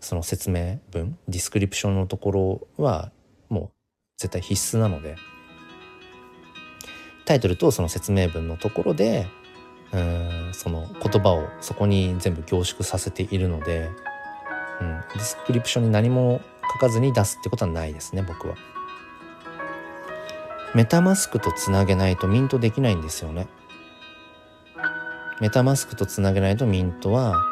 [0.00, 3.10] その説明文ディスクリプションのところは
[3.48, 3.70] もう
[4.18, 5.16] 絶対必須なので
[7.24, 9.26] タイトルとその説明文のところで
[9.92, 13.90] うんその言葉をそこに全部凝縮させているので、
[14.80, 16.40] うん、ディスクリプションに何も
[16.72, 18.54] 書かずに出すってことはないですね僕は。
[20.74, 23.48] メタマスクとつなげないとミントできないんですよね。
[25.40, 27.42] メタマスクとつなげないとミントは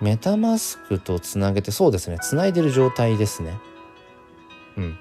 [0.00, 3.58] メタマスクとつなげてそうですねつないでる状態ですね。
[4.76, 4.98] うん、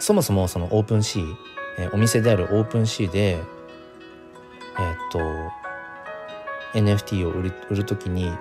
[0.00, 1.34] そもそもそのオープンシー、
[1.78, 3.38] え、お店であるオープンシーで
[4.78, 5.18] えー、っと
[6.78, 8.32] NFT を売る売る時に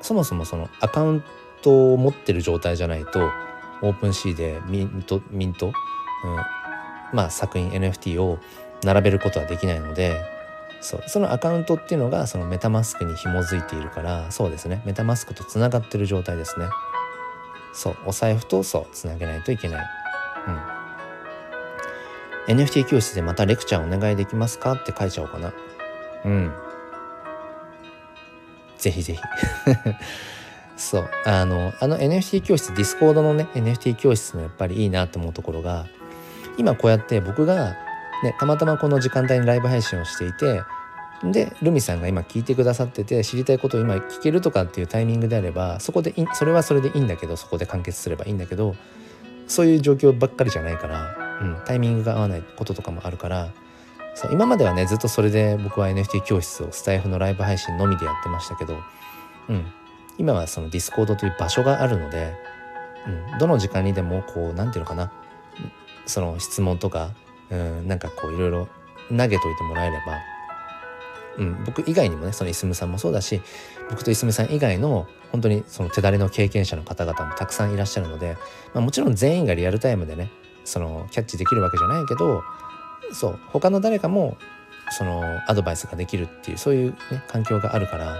[0.00, 1.24] そもそもそのアカウン
[1.60, 3.30] トを持ってる状態じゃないと
[3.82, 5.74] オープンシーでミントミント、うん、
[7.12, 8.38] まあ作品 NFT を
[8.82, 10.20] 並べることはできないので
[10.80, 11.04] そう。
[11.06, 14.82] そのアカウントっていうのがそのメタマスクに紐づいているからそうですね。
[14.84, 16.66] メタマスクとつながってる状態ですね。
[17.72, 17.96] そう。
[18.06, 19.86] お財布とそうつなげないといけない、
[22.48, 25.54] うん、NFT 教室でまたレクチャーお願いできますかって書いちゃおうかな。
[26.24, 26.52] うん。
[28.76, 29.20] ぜひぜひ。
[30.82, 31.10] そう。
[31.24, 35.86] あのあの NFT 教室ディスコードのね NFT 教室のやっぱりいいなと思うところが
[36.58, 37.76] 今こうやって僕が
[38.24, 40.62] ねたまたまこの時間帯にライブ配信をしていて
[41.22, 48.74] でルミさんが今聞いてくださってて知りたいことを今聞けるとかっていうタイミングであればそこでそれはそれでいいんだけどそこで完結すればいいんだけど
[49.46, 53.52] そういう状況ばっかりじゃないから、うん、タイミングが合わないこととかもあるから
[54.14, 58.76] そう今まではねずっとそれで僕は NFT 教室をスタイフのライブ配信のみでやってましたけど、
[59.48, 59.64] うん、
[60.18, 62.34] 今はそのディスコードという場所があるので、
[63.32, 65.12] うん、どの時間にでもこう何て言うのかな。
[66.06, 67.10] その質問とか、
[67.50, 68.68] うん、なんかこういろいろ
[69.08, 70.18] 投げといてもらえれば
[71.38, 73.40] うん、僕以外にもねそのいすむさんもそうだし
[73.90, 78.36] 僕といすむさん以外の本当にその手だれの経験者の方々もたくさんいらっしゃるので、
[78.74, 80.30] まあ、もちろん全員がリアルタイムでね
[80.64, 82.42] そのキャッチできるわけじゃないけど
[83.12, 84.36] そう他の誰かも
[84.90, 86.96] そのアドバイスができるっていうそういう、ね、
[87.28, 88.16] 環境があるから、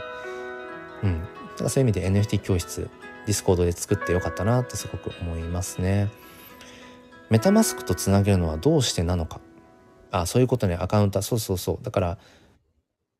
[1.02, 1.22] うん、
[1.56, 2.88] そういう意味で NFT 教室
[3.26, 6.10] ディスコードで作ってよかったなってすごく思いますね。
[7.30, 9.40] メタマスクとつなげるのはどうしてなのか。
[10.10, 10.74] あそういうことね。
[10.74, 11.22] アカウント。
[11.22, 11.84] そうそうそう。
[11.84, 12.18] だから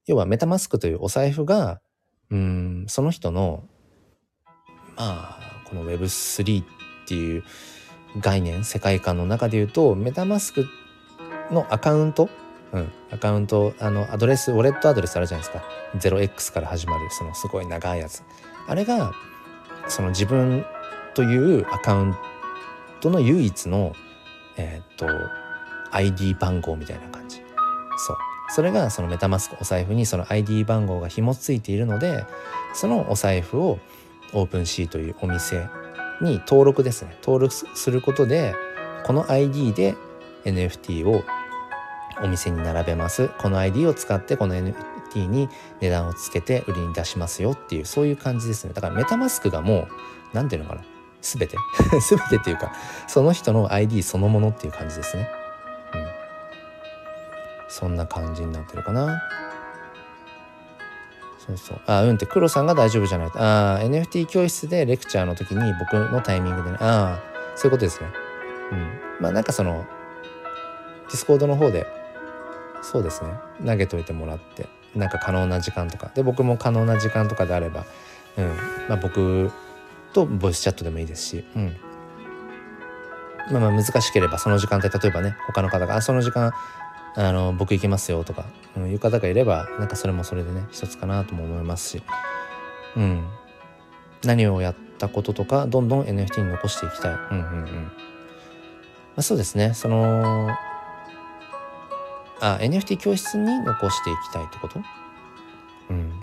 [0.06, 1.80] 要はメタマスクというお財布が、
[2.30, 3.64] うん、その人の、
[4.96, 6.66] まあ、この Web3 っ
[7.06, 7.44] ていう
[8.20, 10.66] 概念、世界観の中で言うと、メタマスク
[11.50, 12.28] のアカウント、
[12.72, 15.64] うん、アカウント、あの、アドレス、ウォレットアドレスあるじゃないですか。
[15.96, 18.22] 0x から始まる、そのすごい長いやつ。
[18.66, 19.12] あれが、
[19.88, 20.64] その自分
[21.14, 22.16] というアカウン
[23.00, 23.94] トの唯一の、
[24.56, 25.06] えー、っと、
[25.90, 27.42] ID 番号みたいな感じ。
[27.98, 28.16] そう。
[28.54, 32.26] それがそのメタマスクお財布にその ID 番号が紐付いているので
[32.74, 33.78] そのお財布を
[34.34, 35.68] オープンシーというお店
[36.20, 38.54] に登録ですね登録することで
[39.04, 39.94] この ID で
[40.44, 41.24] NFT を
[42.22, 43.30] お店に並べます。
[43.38, 45.48] この ID を使ってこの NFT に
[45.80, 48.72] 値段をつけて売りに出しますよっていうそういう感じですね。
[48.72, 49.88] だからメタマスクがもう
[50.32, 50.82] 何ていうのかな。
[51.20, 51.56] 全て。
[52.08, 52.72] 全てっていうか
[53.06, 55.28] その人の ID そのものっていう感じですね。
[55.94, 56.06] うん。
[57.68, 59.22] そんな感じになってるかな。
[61.46, 61.80] そうそう。
[61.86, 66.76] あうんって黒さんが大丈夫じゃないあ NFT 教室でレクチャーの時に僕のタイミングでね。
[66.80, 68.08] ああそういうことですね。
[68.70, 69.00] うん。
[69.20, 69.84] まあなんかその
[71.08, 71.86] ディスコードの方で
[72.82, 73.30] そうですね。
[73.64, 76.10] 投げといてもらってなんか可能な時間とか。
[76.14, 77.86] で僕も可能な時間とかであれば、
[78.36, 78.46] うん。
[78.88, 79.50] まあ、僕
[80.12, 81.76] とボイスチャットでもいいですし、うん、
[83.50, 86.52] まあまあ難しければその時間帯例えばね他の方が「あその時間
[87.14, 88.44] あの僕行けますよ」とか、
[88.76, 92.02] うん、いう方がいればなんかそれもそれでね一つかなとも思いますし、
[92.96, 93.24] うん、
[94.24, 97.12] 何をやったこととかどんどん NFT に残していきたい。
[97.12, 97.92] うんうんうん。
[99.14, 99.74] まあ、そうですね。
[99.74, 100.48] その
[102.42, 104.80] あ NFT 教室に残していきたいってこと？
[105.90, 106.20] うん。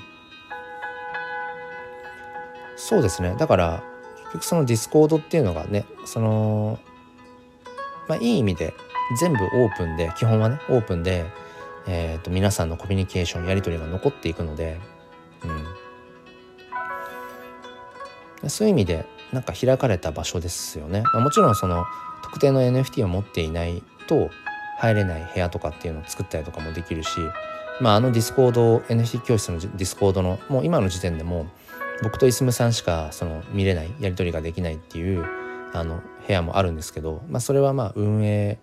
[2.76, 3.36] そうですね。
[3.40, 3.84] だから
[4.26, 6.78] 結局そのディスコードっていうのがねその
[8.08, 8.74] まあいい意味で
[9.20, 11.26] 全部オープンで基本はねオープンで、
[11.88, 14.80] えーと、皆さんのコミュニケーションやり取りが残っていくので、
[18.44, 21.86] うん、そういう意味でなんか開かれた場所ですよね、まあ、もちろんその
[22.24, 24.30] 特定の NFT を持っていないと
[24.80, 27.20] 入れない部屋とかっていうのを作ったりとかもできるし、
[27.82, 31.48] まあ、あのディスコード NFT 教室のディスコードのもう今の時点でも
[32.02, 35.26] 僕とイスムさんしかその見れないやり取りができないっていう
[35.74, 38.58] あの部屋もあるんですけど、まあ、それはまあ運営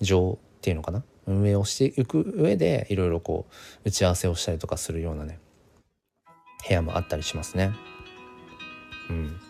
[0.00, 1.04] 上っていうのかな？
[1.26, 3.46] 運営をしていく上でいろいろこ
[3.84, 5.38] う打ち合わせをしたりとかするようなね
[6.66, 7.72] 部屋もあったりしますね。
[9.10, 9.40] うん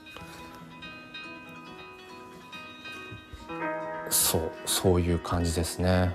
[4.11, 6.15] そうそういう感じですね。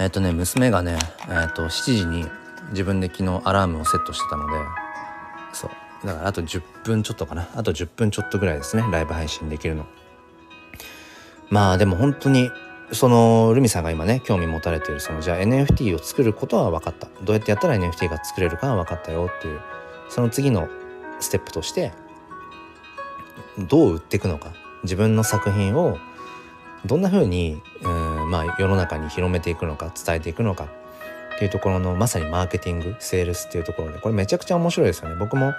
[0.00, 0.98] えっ、とね娘がね、
[1.28, 2.24] えー、と7時に
[2.70, 4.54] 自分で昨日アラームをセットしてたので
[5.52, 6.06] そう。
[6.06, 7.48] だからあと10分ちょっとかな。
[7.54, 8.84] あと10分ちょっとぐらいですね。
[8.90, 9.86] ライブ配信できるの。
[11.50, 12.50] まあでも本当に
[12.92, 17.08] そのルミさんが今ね興味持たれているそのじゃあ NFT を作ることは分かった。
[17.22, 19.60] どうやってやったら NFT が作れるかは分かったよっていう
[20.08, 20.68] その次の
[21.20, 21.92] ステップとして
[23.58, 24.52] どう売っていくのか。
[24.84, 25.98] 自分の作品を
[26.86, 30.68] どんな風にうんまあ世の中に広めていくのか伝えていくのか。
[31.34, 35.14] っていうところのまさにマーケティングセールスっていうところでこれめちゃくちゃ面白いですよね。
[35.14, 35.52] 僕も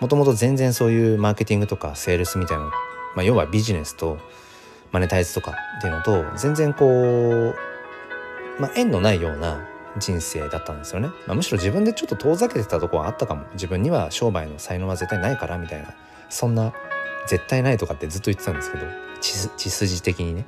[0.00, 2.72] もともと全然そういうマーケティングとかセールスみたいな、ま
[3.18, 4.18] あ、要はビジネスと
[4.92, 7.54] マネタイズとかっていうのと全然こう、
[8.60, 9.66] まあ、縁のないような
[9.98, 13.44] 人生だったんですよね、まあ、むしろ自分でちょっと遠ざけてたとこはあったかも。
[13.52, 15.94] 自分には商売の才能は絶対ないからみたいな。
[16.28, 16.72] そんな
[17.26, 18.86] 絶対ないとかってずっと言ってたんですけど
[19.20, 20.46] 血筋的にね、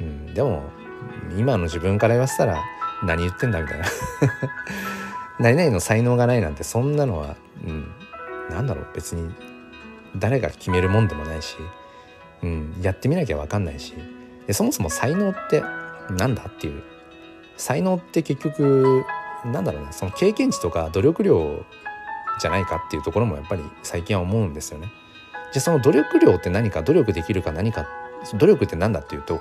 [0.00, 0.64] うん、でも
[1.36, 2.60] 今の自分から言わせたら
[3.02, 3.84] 何言ってんだみたいな。
[5.38, 7.90] 何々の才能がないなんてそんなのは、うん、
[8.50, 8.86] なんだろう。
[8.94, 9.34] 別に
[10.16, 11.56] 誰が決めるもんでもないし。
[12.42, 13.94] うん、やってみなきゃ分かんないし。
[14.46, 15.62] でそもそも才能って
[16.10, 16.82] なんだっていう。
[17.56, 19.04] 才能って結局
[19.44, 21.62] なんだろうなその経験値とか努力量
[22.40, 24.88] じゃないかっていうところもやっぱり最近は思うんですよね。
[25.52, 27.86] じゃその努力量って何か努力できるか何か
[28.34, 29.40] 努力って何だっていうと、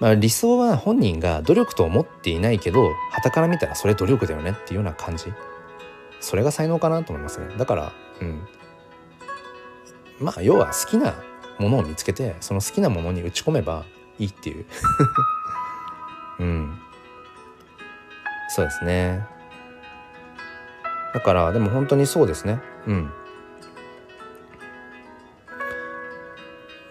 [0.00, 5.32] まあ、理想は本人が努力と思っていないけど傍から見たらそれ努力だよねっていうような感じ。
[6.20, 7.54] それが才能かなと思いますね。
[7.58, 8.48] だからうん。
[10.20, 11.14] まあ要は好きな
[11.58, 13.84] ものを見つけてその好きなものに打ち込めば
[14.18, 14.66] いいっていう。
[16.40, 16.78] うん。
[18.48, 19.26] そうですね。
[21.12, 22.60] だからでも本当にそうですね。
[22.86, 23.10] うん。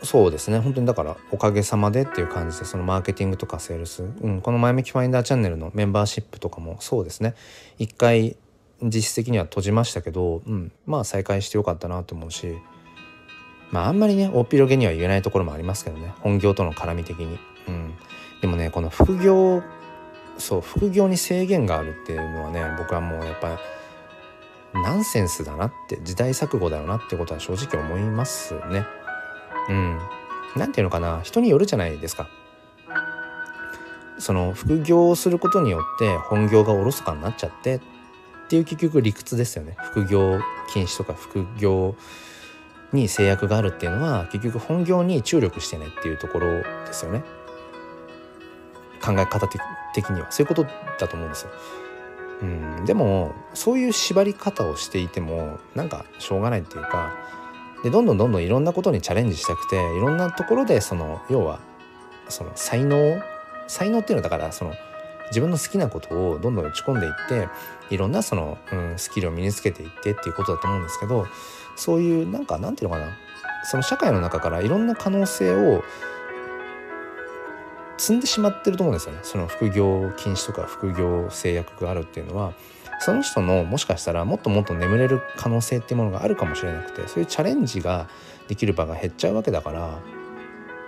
[0.03, 0.59] そうですね。
[0.59, 7.33] 本当にだからおかげさまでっていう感じでそのマーケティングとかセールス、うん、この前向きファインダーチャンネルのメンバーシップとかもそうですね。
[7.79, 8.35] 一回
[8.81, 12.55] 実質的には閉じましたけど、うん、まあ再開してよかったなと思うし。
[13.71, 16.13] まああんまりね大っ広げには言えないところもありますけどね。
[16.19, 17.37] 本業との絡み的に、
[17.67, 17.93] うん、
[18.41, 19.63] でもねこの副業
[20.37, 23.59] そう副業に制限があるっていうのはね僕はもうやっぱ
[24.73, 28.85] ナンセンスだなって時代錯誤だよなってことは正直思いますね。
[29.69, 29.99] うん。
[30.55, 32.27] 何ていうのかな人によるじゃないですか。
[34.17, 37.79] その副業をすることによって本業がおろそかになっちゃってっ
[38.47, 39.75] ていう結局理屈ですよね。
[39.79, 40.39] 副業
[40.71, 41.95] 禁止とか副業
[42.95, 46.47] に制約があるっていうのは結局本業に注力してねっていうところ
[46.85, 47.23] ですよね。
[49.03, 49.47] 考え方
[49.93, 50.31] 的には。
[50.31, 50.63] そういうこと
[50.99, 51.51] だと思うんですよ。
[52.41, 57.13] うん、でもそういう縛り方をしていてもなんかしょうがないっていうか
[57.83, 61.59] でどんどんどんどんいろんなことにチャレンジしたくていろんなところでその要は
[62.27, 63.21] その才能？
[63.67, 64.73] 才能っていうのはだからその
[65.27, 67.47] 自分の好きなことをどんどん打ち込んでいって
[67.89, 71.27] いろんなその、うん、スキルを身につけていってっていうことだと思うんですけど
[71.75, 73.11] そういうなんかなんていうのかな。
[73.67, 75.83] その社会の中からいろんな可能性を
[77.97, 79.19] 積んでしまってると思うんですよね。
[79.23, 82.53] その副業禁止とか副業制約があるっていうのは。
[82.99, 88.07] その人のもしかしたらもっともっと眠れる可能性っていうものがあるかもしれなくてそういうチャレンジが
[88.47, 89.99] できる場が減っちゃうわけだから、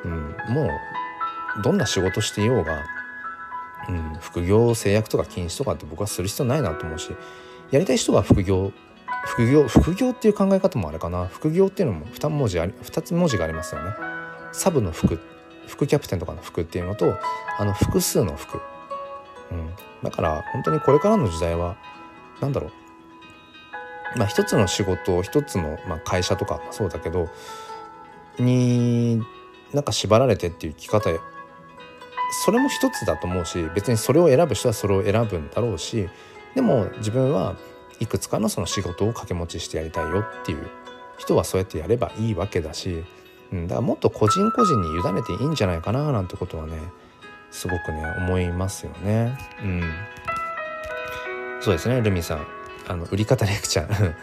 [0.06, 0.70] うん、も
[1.60, 2.84] うどんな仕事していようが、
[3.90, 7.10] うん、副業制約とか禁止とかって僕はする必要ないなと思うし
[7.72, 8.72] やりたい人は副業
[9.26, 11.26] 副業副業っていう考え方もあれかな。
[11.26, 13.92] 副業っていうのも 2, 文字あり2つ文字がありますよね。
[14.54, 15.20] サブの副
[15.68, 17.18] 副キャプテンとかの副っていうのと
[17.60, 18.62] あの複数の副、
[19.52, 21.76] うん、だから本当にこれからの時代は
[22.42, 22.68] 何だろ
[24.16, 24.18] う。
[24.18, 27.28] まあ一つの仕事一つの、まあ、会社とかそうだけど
[28.40, 29.22] に
[29.74, 31.10] なんか縛られてっていう生き方
[32.32, 36.10] それも一つだと思うし別にそれを選ぶ人はそれを選ぶんだろうし
[36.56, 37.56] でも自分は
[38.00, 40.68] いくつかのその仕事を掛け持ちしてやりたいよっていう
[41.18, 43.04] 人はそうやってやればいいわけだし、
[43.52, 46.78] うん、だからもっと個人個人に委ねていいんじゃないかななんてことはね
[47.50, 49.38] すごくね思いますよね。
[49.64, 49.84] うん。
[51.62, 52.48] そうですねルミさん。
[52.90, 54.14] あの売り方レクチャー。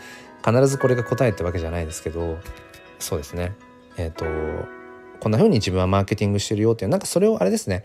[0.44, 2.38] 必ずこれが答えってわけじゃないですけど
[2.98, 3.56] そうですね。
[3.96, 4.24] えっ、ー、と
[5.24, 7.82] こんな風に自分はマーケティングしてるよっていうなんかそれをあれですね。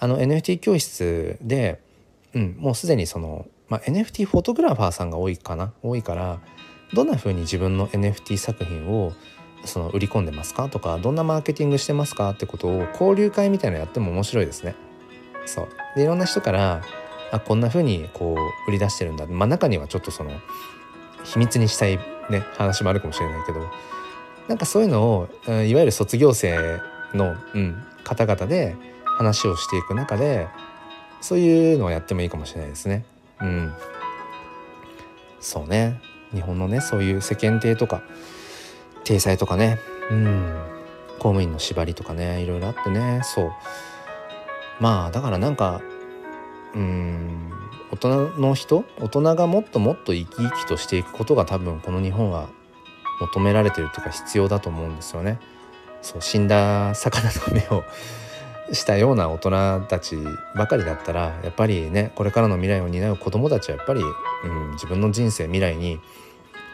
[0.00, 1.80] あの NFT 教室で、
[2.34, 5.72] うん、もうすでにその、まあ、NFT フォトグラファーさんが多いかな？
[5.84, 6.40] 多いから
[6.92, 9.12] どんな風に自分の NFT 作品を
[9.64, 10.68] その売り込んでますか？
[10.68, 12.30] とかどんなマーケティングしてますか？
[12.30, 14.74] ってことを交流会みたいなのやっても面白いですね。
[15.46, 15.68] そう。
[15.94, 16.82] でいろんな人から
[17.30, 20.32] あこんな風にこう売り出してるんだ、まあ、中にはちょっとその
[21.22, 21.98] 秘密にしたい、
[22.30, 23.70] ね、話もあるかもしれないけど
[24.48, 26.80] なんかそういうのを、いわゆる卒業生
[27.14, 28.76] の、うん、方々で
[29.16, 30.48] 話をしていく中で
[31.20, 33.04] そういうのをやってもいいかもしれないですね。
[33.40, 33.72] うん、
[35.40, 36.00] そうね。
[36.32, 38.02] 日本のねそういう世間体とか
[39.04, 39.78] 体裁とかね、
[40.10, 40.52] うん、
[41.18, 43.20] 公務員の縛りとかねいろいろあってね。
[43.22, 43.52] そう。
[44.80, 45.80] まあだからなんか
[46.74, 47.50] うん
[47.92, 52.48] 大人の人大人がもっともっと生き生きとしていくことが多分この日本は
[53.20, 55.38] 求められてるとか必要だと思うんですよね。
[56.02, 57.84] そう死んだ魚の目を
[58.72, 60.18] したような大人たち
[60.54, 65.98] ばかりだったらやっぱりねこれからの未来を担う子どもたちはやっぱり、うん、自分の人生未来に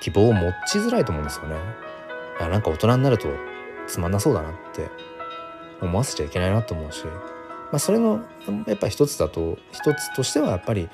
[0.01, 1.57] 希望を持ちづらいと思うんですよね。
[2.41, 3.28] あなんか大人になると
[3.86, 4.88] つまんなそうだなって
[5.80, 7.05] 思わせちゃいけないなと思うし
[7.70, 8.20] まあ、それの
[8.66, 10.88] やっぱ一つだと一つとしてはやっぱり、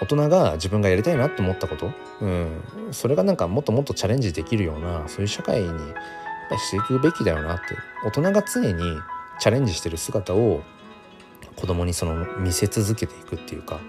[0.00, 2.62] 大人が自分がやりたいなって思ったこと、うん、
[2.92, 5.76] それがなんかもっともっとチャレンジできるようなそういう社会にやっ
[6.48, 7.76] ぱりしていくべきだよなって。
[8.04, 8.82] 大人が常に
[9.38, 10.62] チャレンジしてる姿を
[11.56, 13.80] 子供にその見せ続けていくっていうか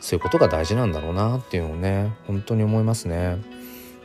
[0.00, 3.38] そういうことが大事なんだろうなっていうのをね本当に思いますね。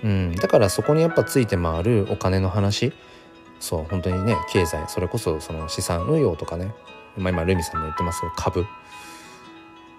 [0.03, 2.93] うん、だからそこにやっぱついて回るお金の話。
[3.59, 6.73] そう本当にね経済それこそその資産運用とかね。
[7.15, 8.65] まあ、今ルミさんも言ってますけど株。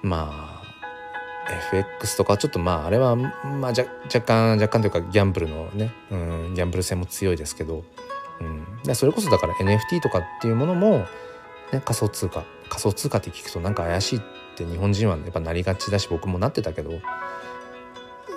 [0.03, 0.54] まあ
[1.51, 3.33] FX とかちょっとまああれは、ま
[3.69, 3.85] あ、若
[4.21, 7.85] 干若干というかギャンブルのね、うん、ギャンブル性も強いですけど、
[8.41, 11.07] うん、でそれこそだから NFT とかっていうものも、
[11.73, 14.23] ね、仮想通貨仮想通貨って聞くとなんか怪しいっ
[14.57, 16.93] て日本人はやっぱなりがちだし僕もなってたけど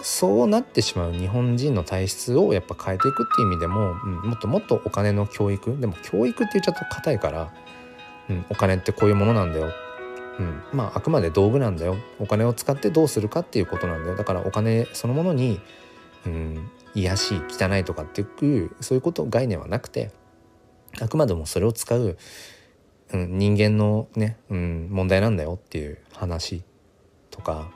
[0.01, 7.51] そうなってしまう日本人の体質をやっぱ変えていくっていう意味でも、うん、もっともっとお金の教育でも教育って言っちゃうと硬いから
[8.29, 9.75] うん、お金ってこういうものなんだよって、
[10.39, 11.97] うん、まああくまで道具なんだよ。
[12.19, 14.15] お金を使ってどうするかっていうことなんだよ。
[14.15, 15.59] だからお金そのものに、
[16.25, 20.11] うん、癒しい汚いとかっていうそういうこと概念はなくて
[20.99, 22.17] あくまでもそれを使う、
[23.13, 26.63] うん、人間のね、うん、問題なんだよっていう話
[27.31, 27.69] とか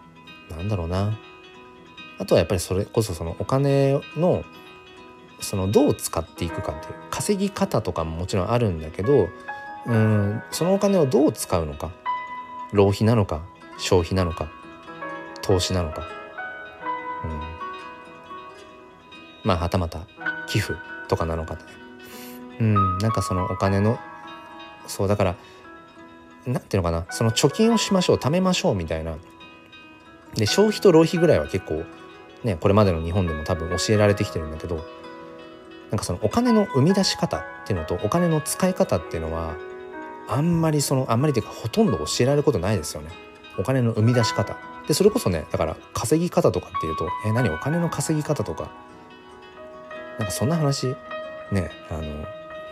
[0.49, 1.19] なんだろうな。
[2.19, 4.43] あとはやっぱりそれこそそのお金の
[5.39, 9.27] そのどう使っていくかっていう稼ぎ方とかももちろんあるんだけど
[9.87, 11.91] うんそのお金をどう使うのか。
[12.73, 13.41] 浪費なのか
[13.77, 14.49] 消費なのか
[15.41, 16.07] 投資なのか、
[17.23, 17.41] うん、
[19.43, 20.07] まあはたまた
[20.47, 20.75] 寄付
[21.07, 21.61] とかなのかね。
[22.59, 23.97] うんなんかそのお金の
[24.87, 25.35] そうだから
[26.45, 29.17] なんていうのかなその貯金をしましょう貯めましょうみたいな。
[30.35, 31.83] で消費と浪費ぐらいは結構
[32.43, 34.85] ねこれまでの日本でも多分教えられてきてるんだけど
[35.89, 39.55] なんかそのお金の生み出し方っていうのとお金の使い方っていうのは
[40.31, 43.09] あんまりそのあんまりというかほとんど教えられることないですよね。
[43.59, 44.57] お金の生み出し方。
[44.87, 47.49] でそれこそねだから稼ぎ方とかっていうとえ何？
[47.49, 48.71] お金の稼ぎ方とか。
[50.17, 50.87] なんかそんな話
[51.51, 52.01] ねあの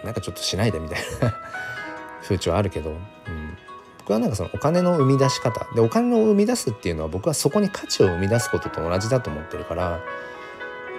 [0.03, 1.36] なんかちょっとしないでみたいな
[2.24, 3.57] 風潮あるけど、うん、
[3.99, 5.68] 僕はなんかそのお金の生み出し方。
[5.76, 9.99] でお金を生み出すっていうのは僕はそこに価値を生み出すことと同じだと思ってるから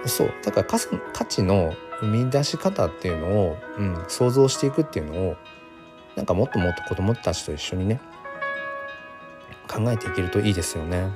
[0.05, 0.33] そう。
[0.45, 5.37] だから価値の生み出し方っていうのを、うん、想像していくっていうのを
[6.17, 8.01] なんかもっともっと子どもたちと一緒にね
[9.69, 11.09] 考えていけるといいですよね。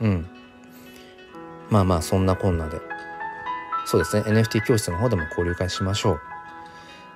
[0.00, 0.26] うん。
[1.70, 2.80] まあまあそんなこんなで。
[3.84, 4.22] そうですね。
[4.22, 6.20] NFT 教室の方でも交流会しましょう。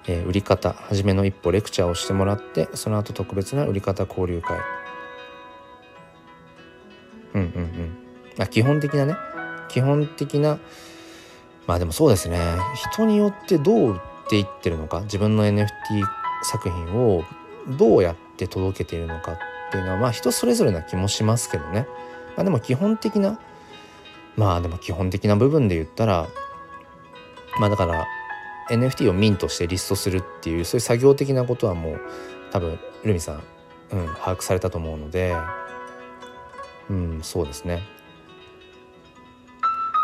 [0.08, 4.58] えー、売り方はじめの一歩レクチャーをしてもらってその後特別な売り方交流会。
[7.34, 7.46] うんうん
[8.36, 8.42] うん。
[8.42, 9.14] あ基本的なね。
[9.68, 10.58] 基本的な
[11.68, 12.40] まあでもそうですね。
[12.92, 15.02] 人によってどう売っていってるのか。
[15.02, 15.68] 自分の NFT
[16.42, 17.24] 作品を
[17.68, 19.38] どうやって届けているのかっ
[19.70, 21.86] ていうのはまあ人それぞれな気もしますけどね、
[22.36, 23.38] まあ、でも基本的な
[24.36, 26.28] まあでも基本的な部分で言ったら
[27.58, 28.06] まあだから
[28.70, 32.00] NFT をミントしてリストするっていうそういう作業的なことはもう
[32.50, 33.42] 多分ルミさん、
[33.92, 35.34] うん、把握されたと思うので
[36.90, 37.82] うんそうですね。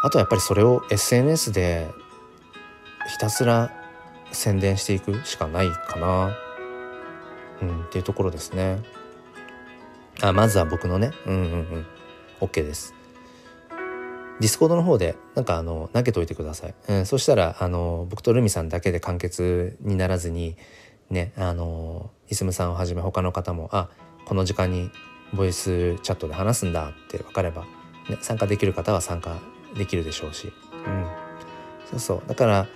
[0.03, 1.91] あとはやっぱりそれを SNS で
[3.07, 3.73] ひたすら
[4.35, 6.37] 宣伝していくしかないかな、
[7.63, 8.83] うん、っていうところですね。
[10.23, 11.87] あまずは僕のねうんうんうん
[12.41, 12.95] OK です。
[14.41, 16.75] ディスコードの方でなんかあの投げといてください。
[16.89, 20.57] うん、そしたらあの僕とルミさんだけで完結にならずに
[21.11, 23.89] ねあのイスムさんをはじめ他の方もあ
[24.25, 24.91] この時間に
[25.33, 27.63] ボイスチャットで話すんだって分かれば、
[28.09, 29.39] ね、参加できる方は参加
[29.77, 30.53] できるでしょうし、
[30.87, 31.07] うん、
[31.91, 32.67] そうそうだから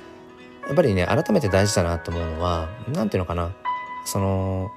[0.69, 3.53] やっぱりね改めて大事だなと思うのは何ていうのかな。
[4.05, 4.71] その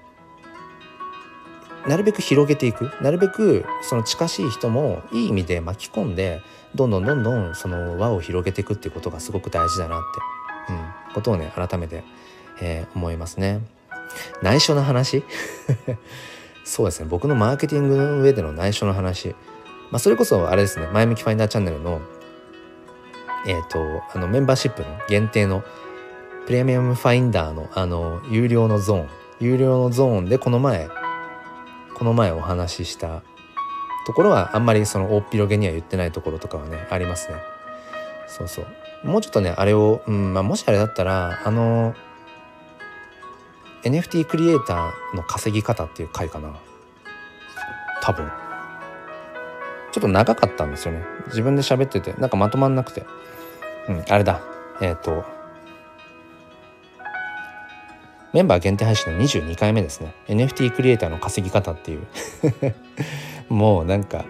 [1.88, 2.92] なるべく広げていく。
[3.02, 6.42] なるべくその近しい人もいい意味で巻き込んで
[6.76, 10.02] どんどんどんどんその輪を広げていくっていうことがすごく大事だなっ
[10.68, 12.04] て、うん、ことをね改めて、
[12.62, 13.62] えー、思いますね。
[14.42, 15.24] 内緒の話？
[16.64, 17.08] そうですね。
[17.10, 19.36] 僕のマーケティングの上での内緒の話。
[19.89, 20.88] まあ、それこそあれですね。
[20.94, 22.00] 前向きファインダーチャンネルの
[23.46, 25.64] えっ、ー、とあのメンバーシップの限定の
[26.46, 30.89] プレミアムファインダーのあの有料のゾーン有料のゾーンでこの前
[31.96, 33.24] この前お話しした
[34.06, 37.36] ところはあんまりその大っ広げには言ってないところとかはねありますね。
[38.28, 39.08] そうそう。
[39.08, 41.94] もうちょっとねあれを、うんまあ、もしあれだったらあの
[43.84, 46.54] NFT クリエイターの稼ぎ方っていう回かな。
[48.02, 48.41] 多分。
[49.92, 51.04] ちょっと長かったんですよね。
[51.28, 53.06] 自分で喋っててなんかまとまんなくて。
[53.89, 54.42] うんあれだ。
[54.82, 55.26] えっ、ー、と
[58.34, 60.16] メンバー限定配信の22回目ですね。
[60.28, 62.08] NFT クリエイターの稼ぎ方っていう。
[63.54, 64.24] もうなんか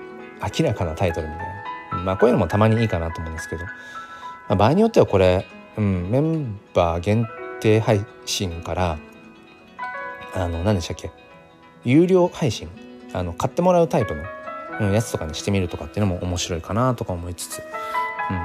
[0.57, 1.45] 明らかなタイトルみたい
[1.91, 1.97] な。
[1.97, 3.71] まあこういうのもたまにいいかなと思うんですけど、ま
[4.49, 5.45] あ、場合によってはこれ、
[5.77, 7.27] うん、メンバー限
[7.59, 8.97] 定配信から
[10.33, 11.11] あの何でしたっけ？
[11.83, 12.69] 有料配信。
[13.13, 14.23] あの買ってもらうタイプの
[14.81, 17.59] うん、やつとかにしてみるとかっていうのも面白いかなとか思いつつ、
[18.29, 18.43] うんうん、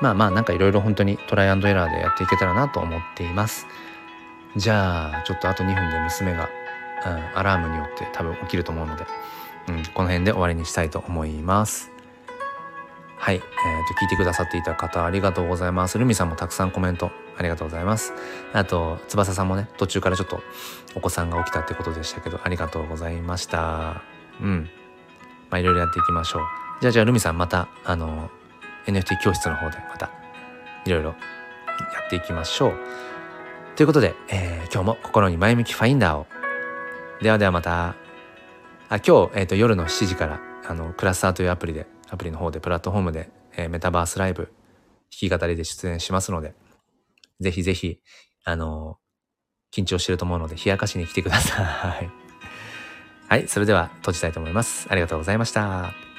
[0.00, 3.66] まあまあなんかいろいろ本当にトライアンドエラーでやっていけたらなと思っています。
[4.56, 6.48] じゃあちょっとあと2分で娘が、
[7.06, 9.04] うん、アラームによって多分起きると思うので、
[9.68, 11.90] うん、この辺で終わりにしたいと思います。
[13.16, 15.98] はい、えー、と聞いてくださっていた方ありがとうございます。
[15.98, 18.12] ルミさんもたくさんコメントありがとうございます。
[18.52, 20.40] あと翼さんもね途中からちょっと
[20.94, 24.02] お子さんが起きたってことでしたけどありがとうございました。
[24.40, 24.70] うん。
[25.50, 26.42] まあ、いろいろやっていきましょう。
[26.80, 28.30] じゃあじゃあルミさんまたあの
[28.86, 30.10] NFT 教室の方でまた
[30.86, 31.16] いろいろや
[32.06, 32.72] っていきましょう。
[33.76, 36.26] ということで、えー、今日も心に前向きファインダーを。
[37.22, 37.96] ではではまた。
[38.88, 44.52] あ今日、えーと、夜の7時からあのクラスターというアプリでアプリの方でプラットフォームで、えー、メタバースライブ弾
[45.10, 46.54] き語りで出演しますので
[47.40, 47.98] ぜひぜひ
[48.44, 48.98] あの
[49.72, 52.19] 緊張してると思うので冷やかしに来てください。
[53.30, 54.88] はい、それでは閉じたいと思います。
[54.90, 56.09] ありがとうございました。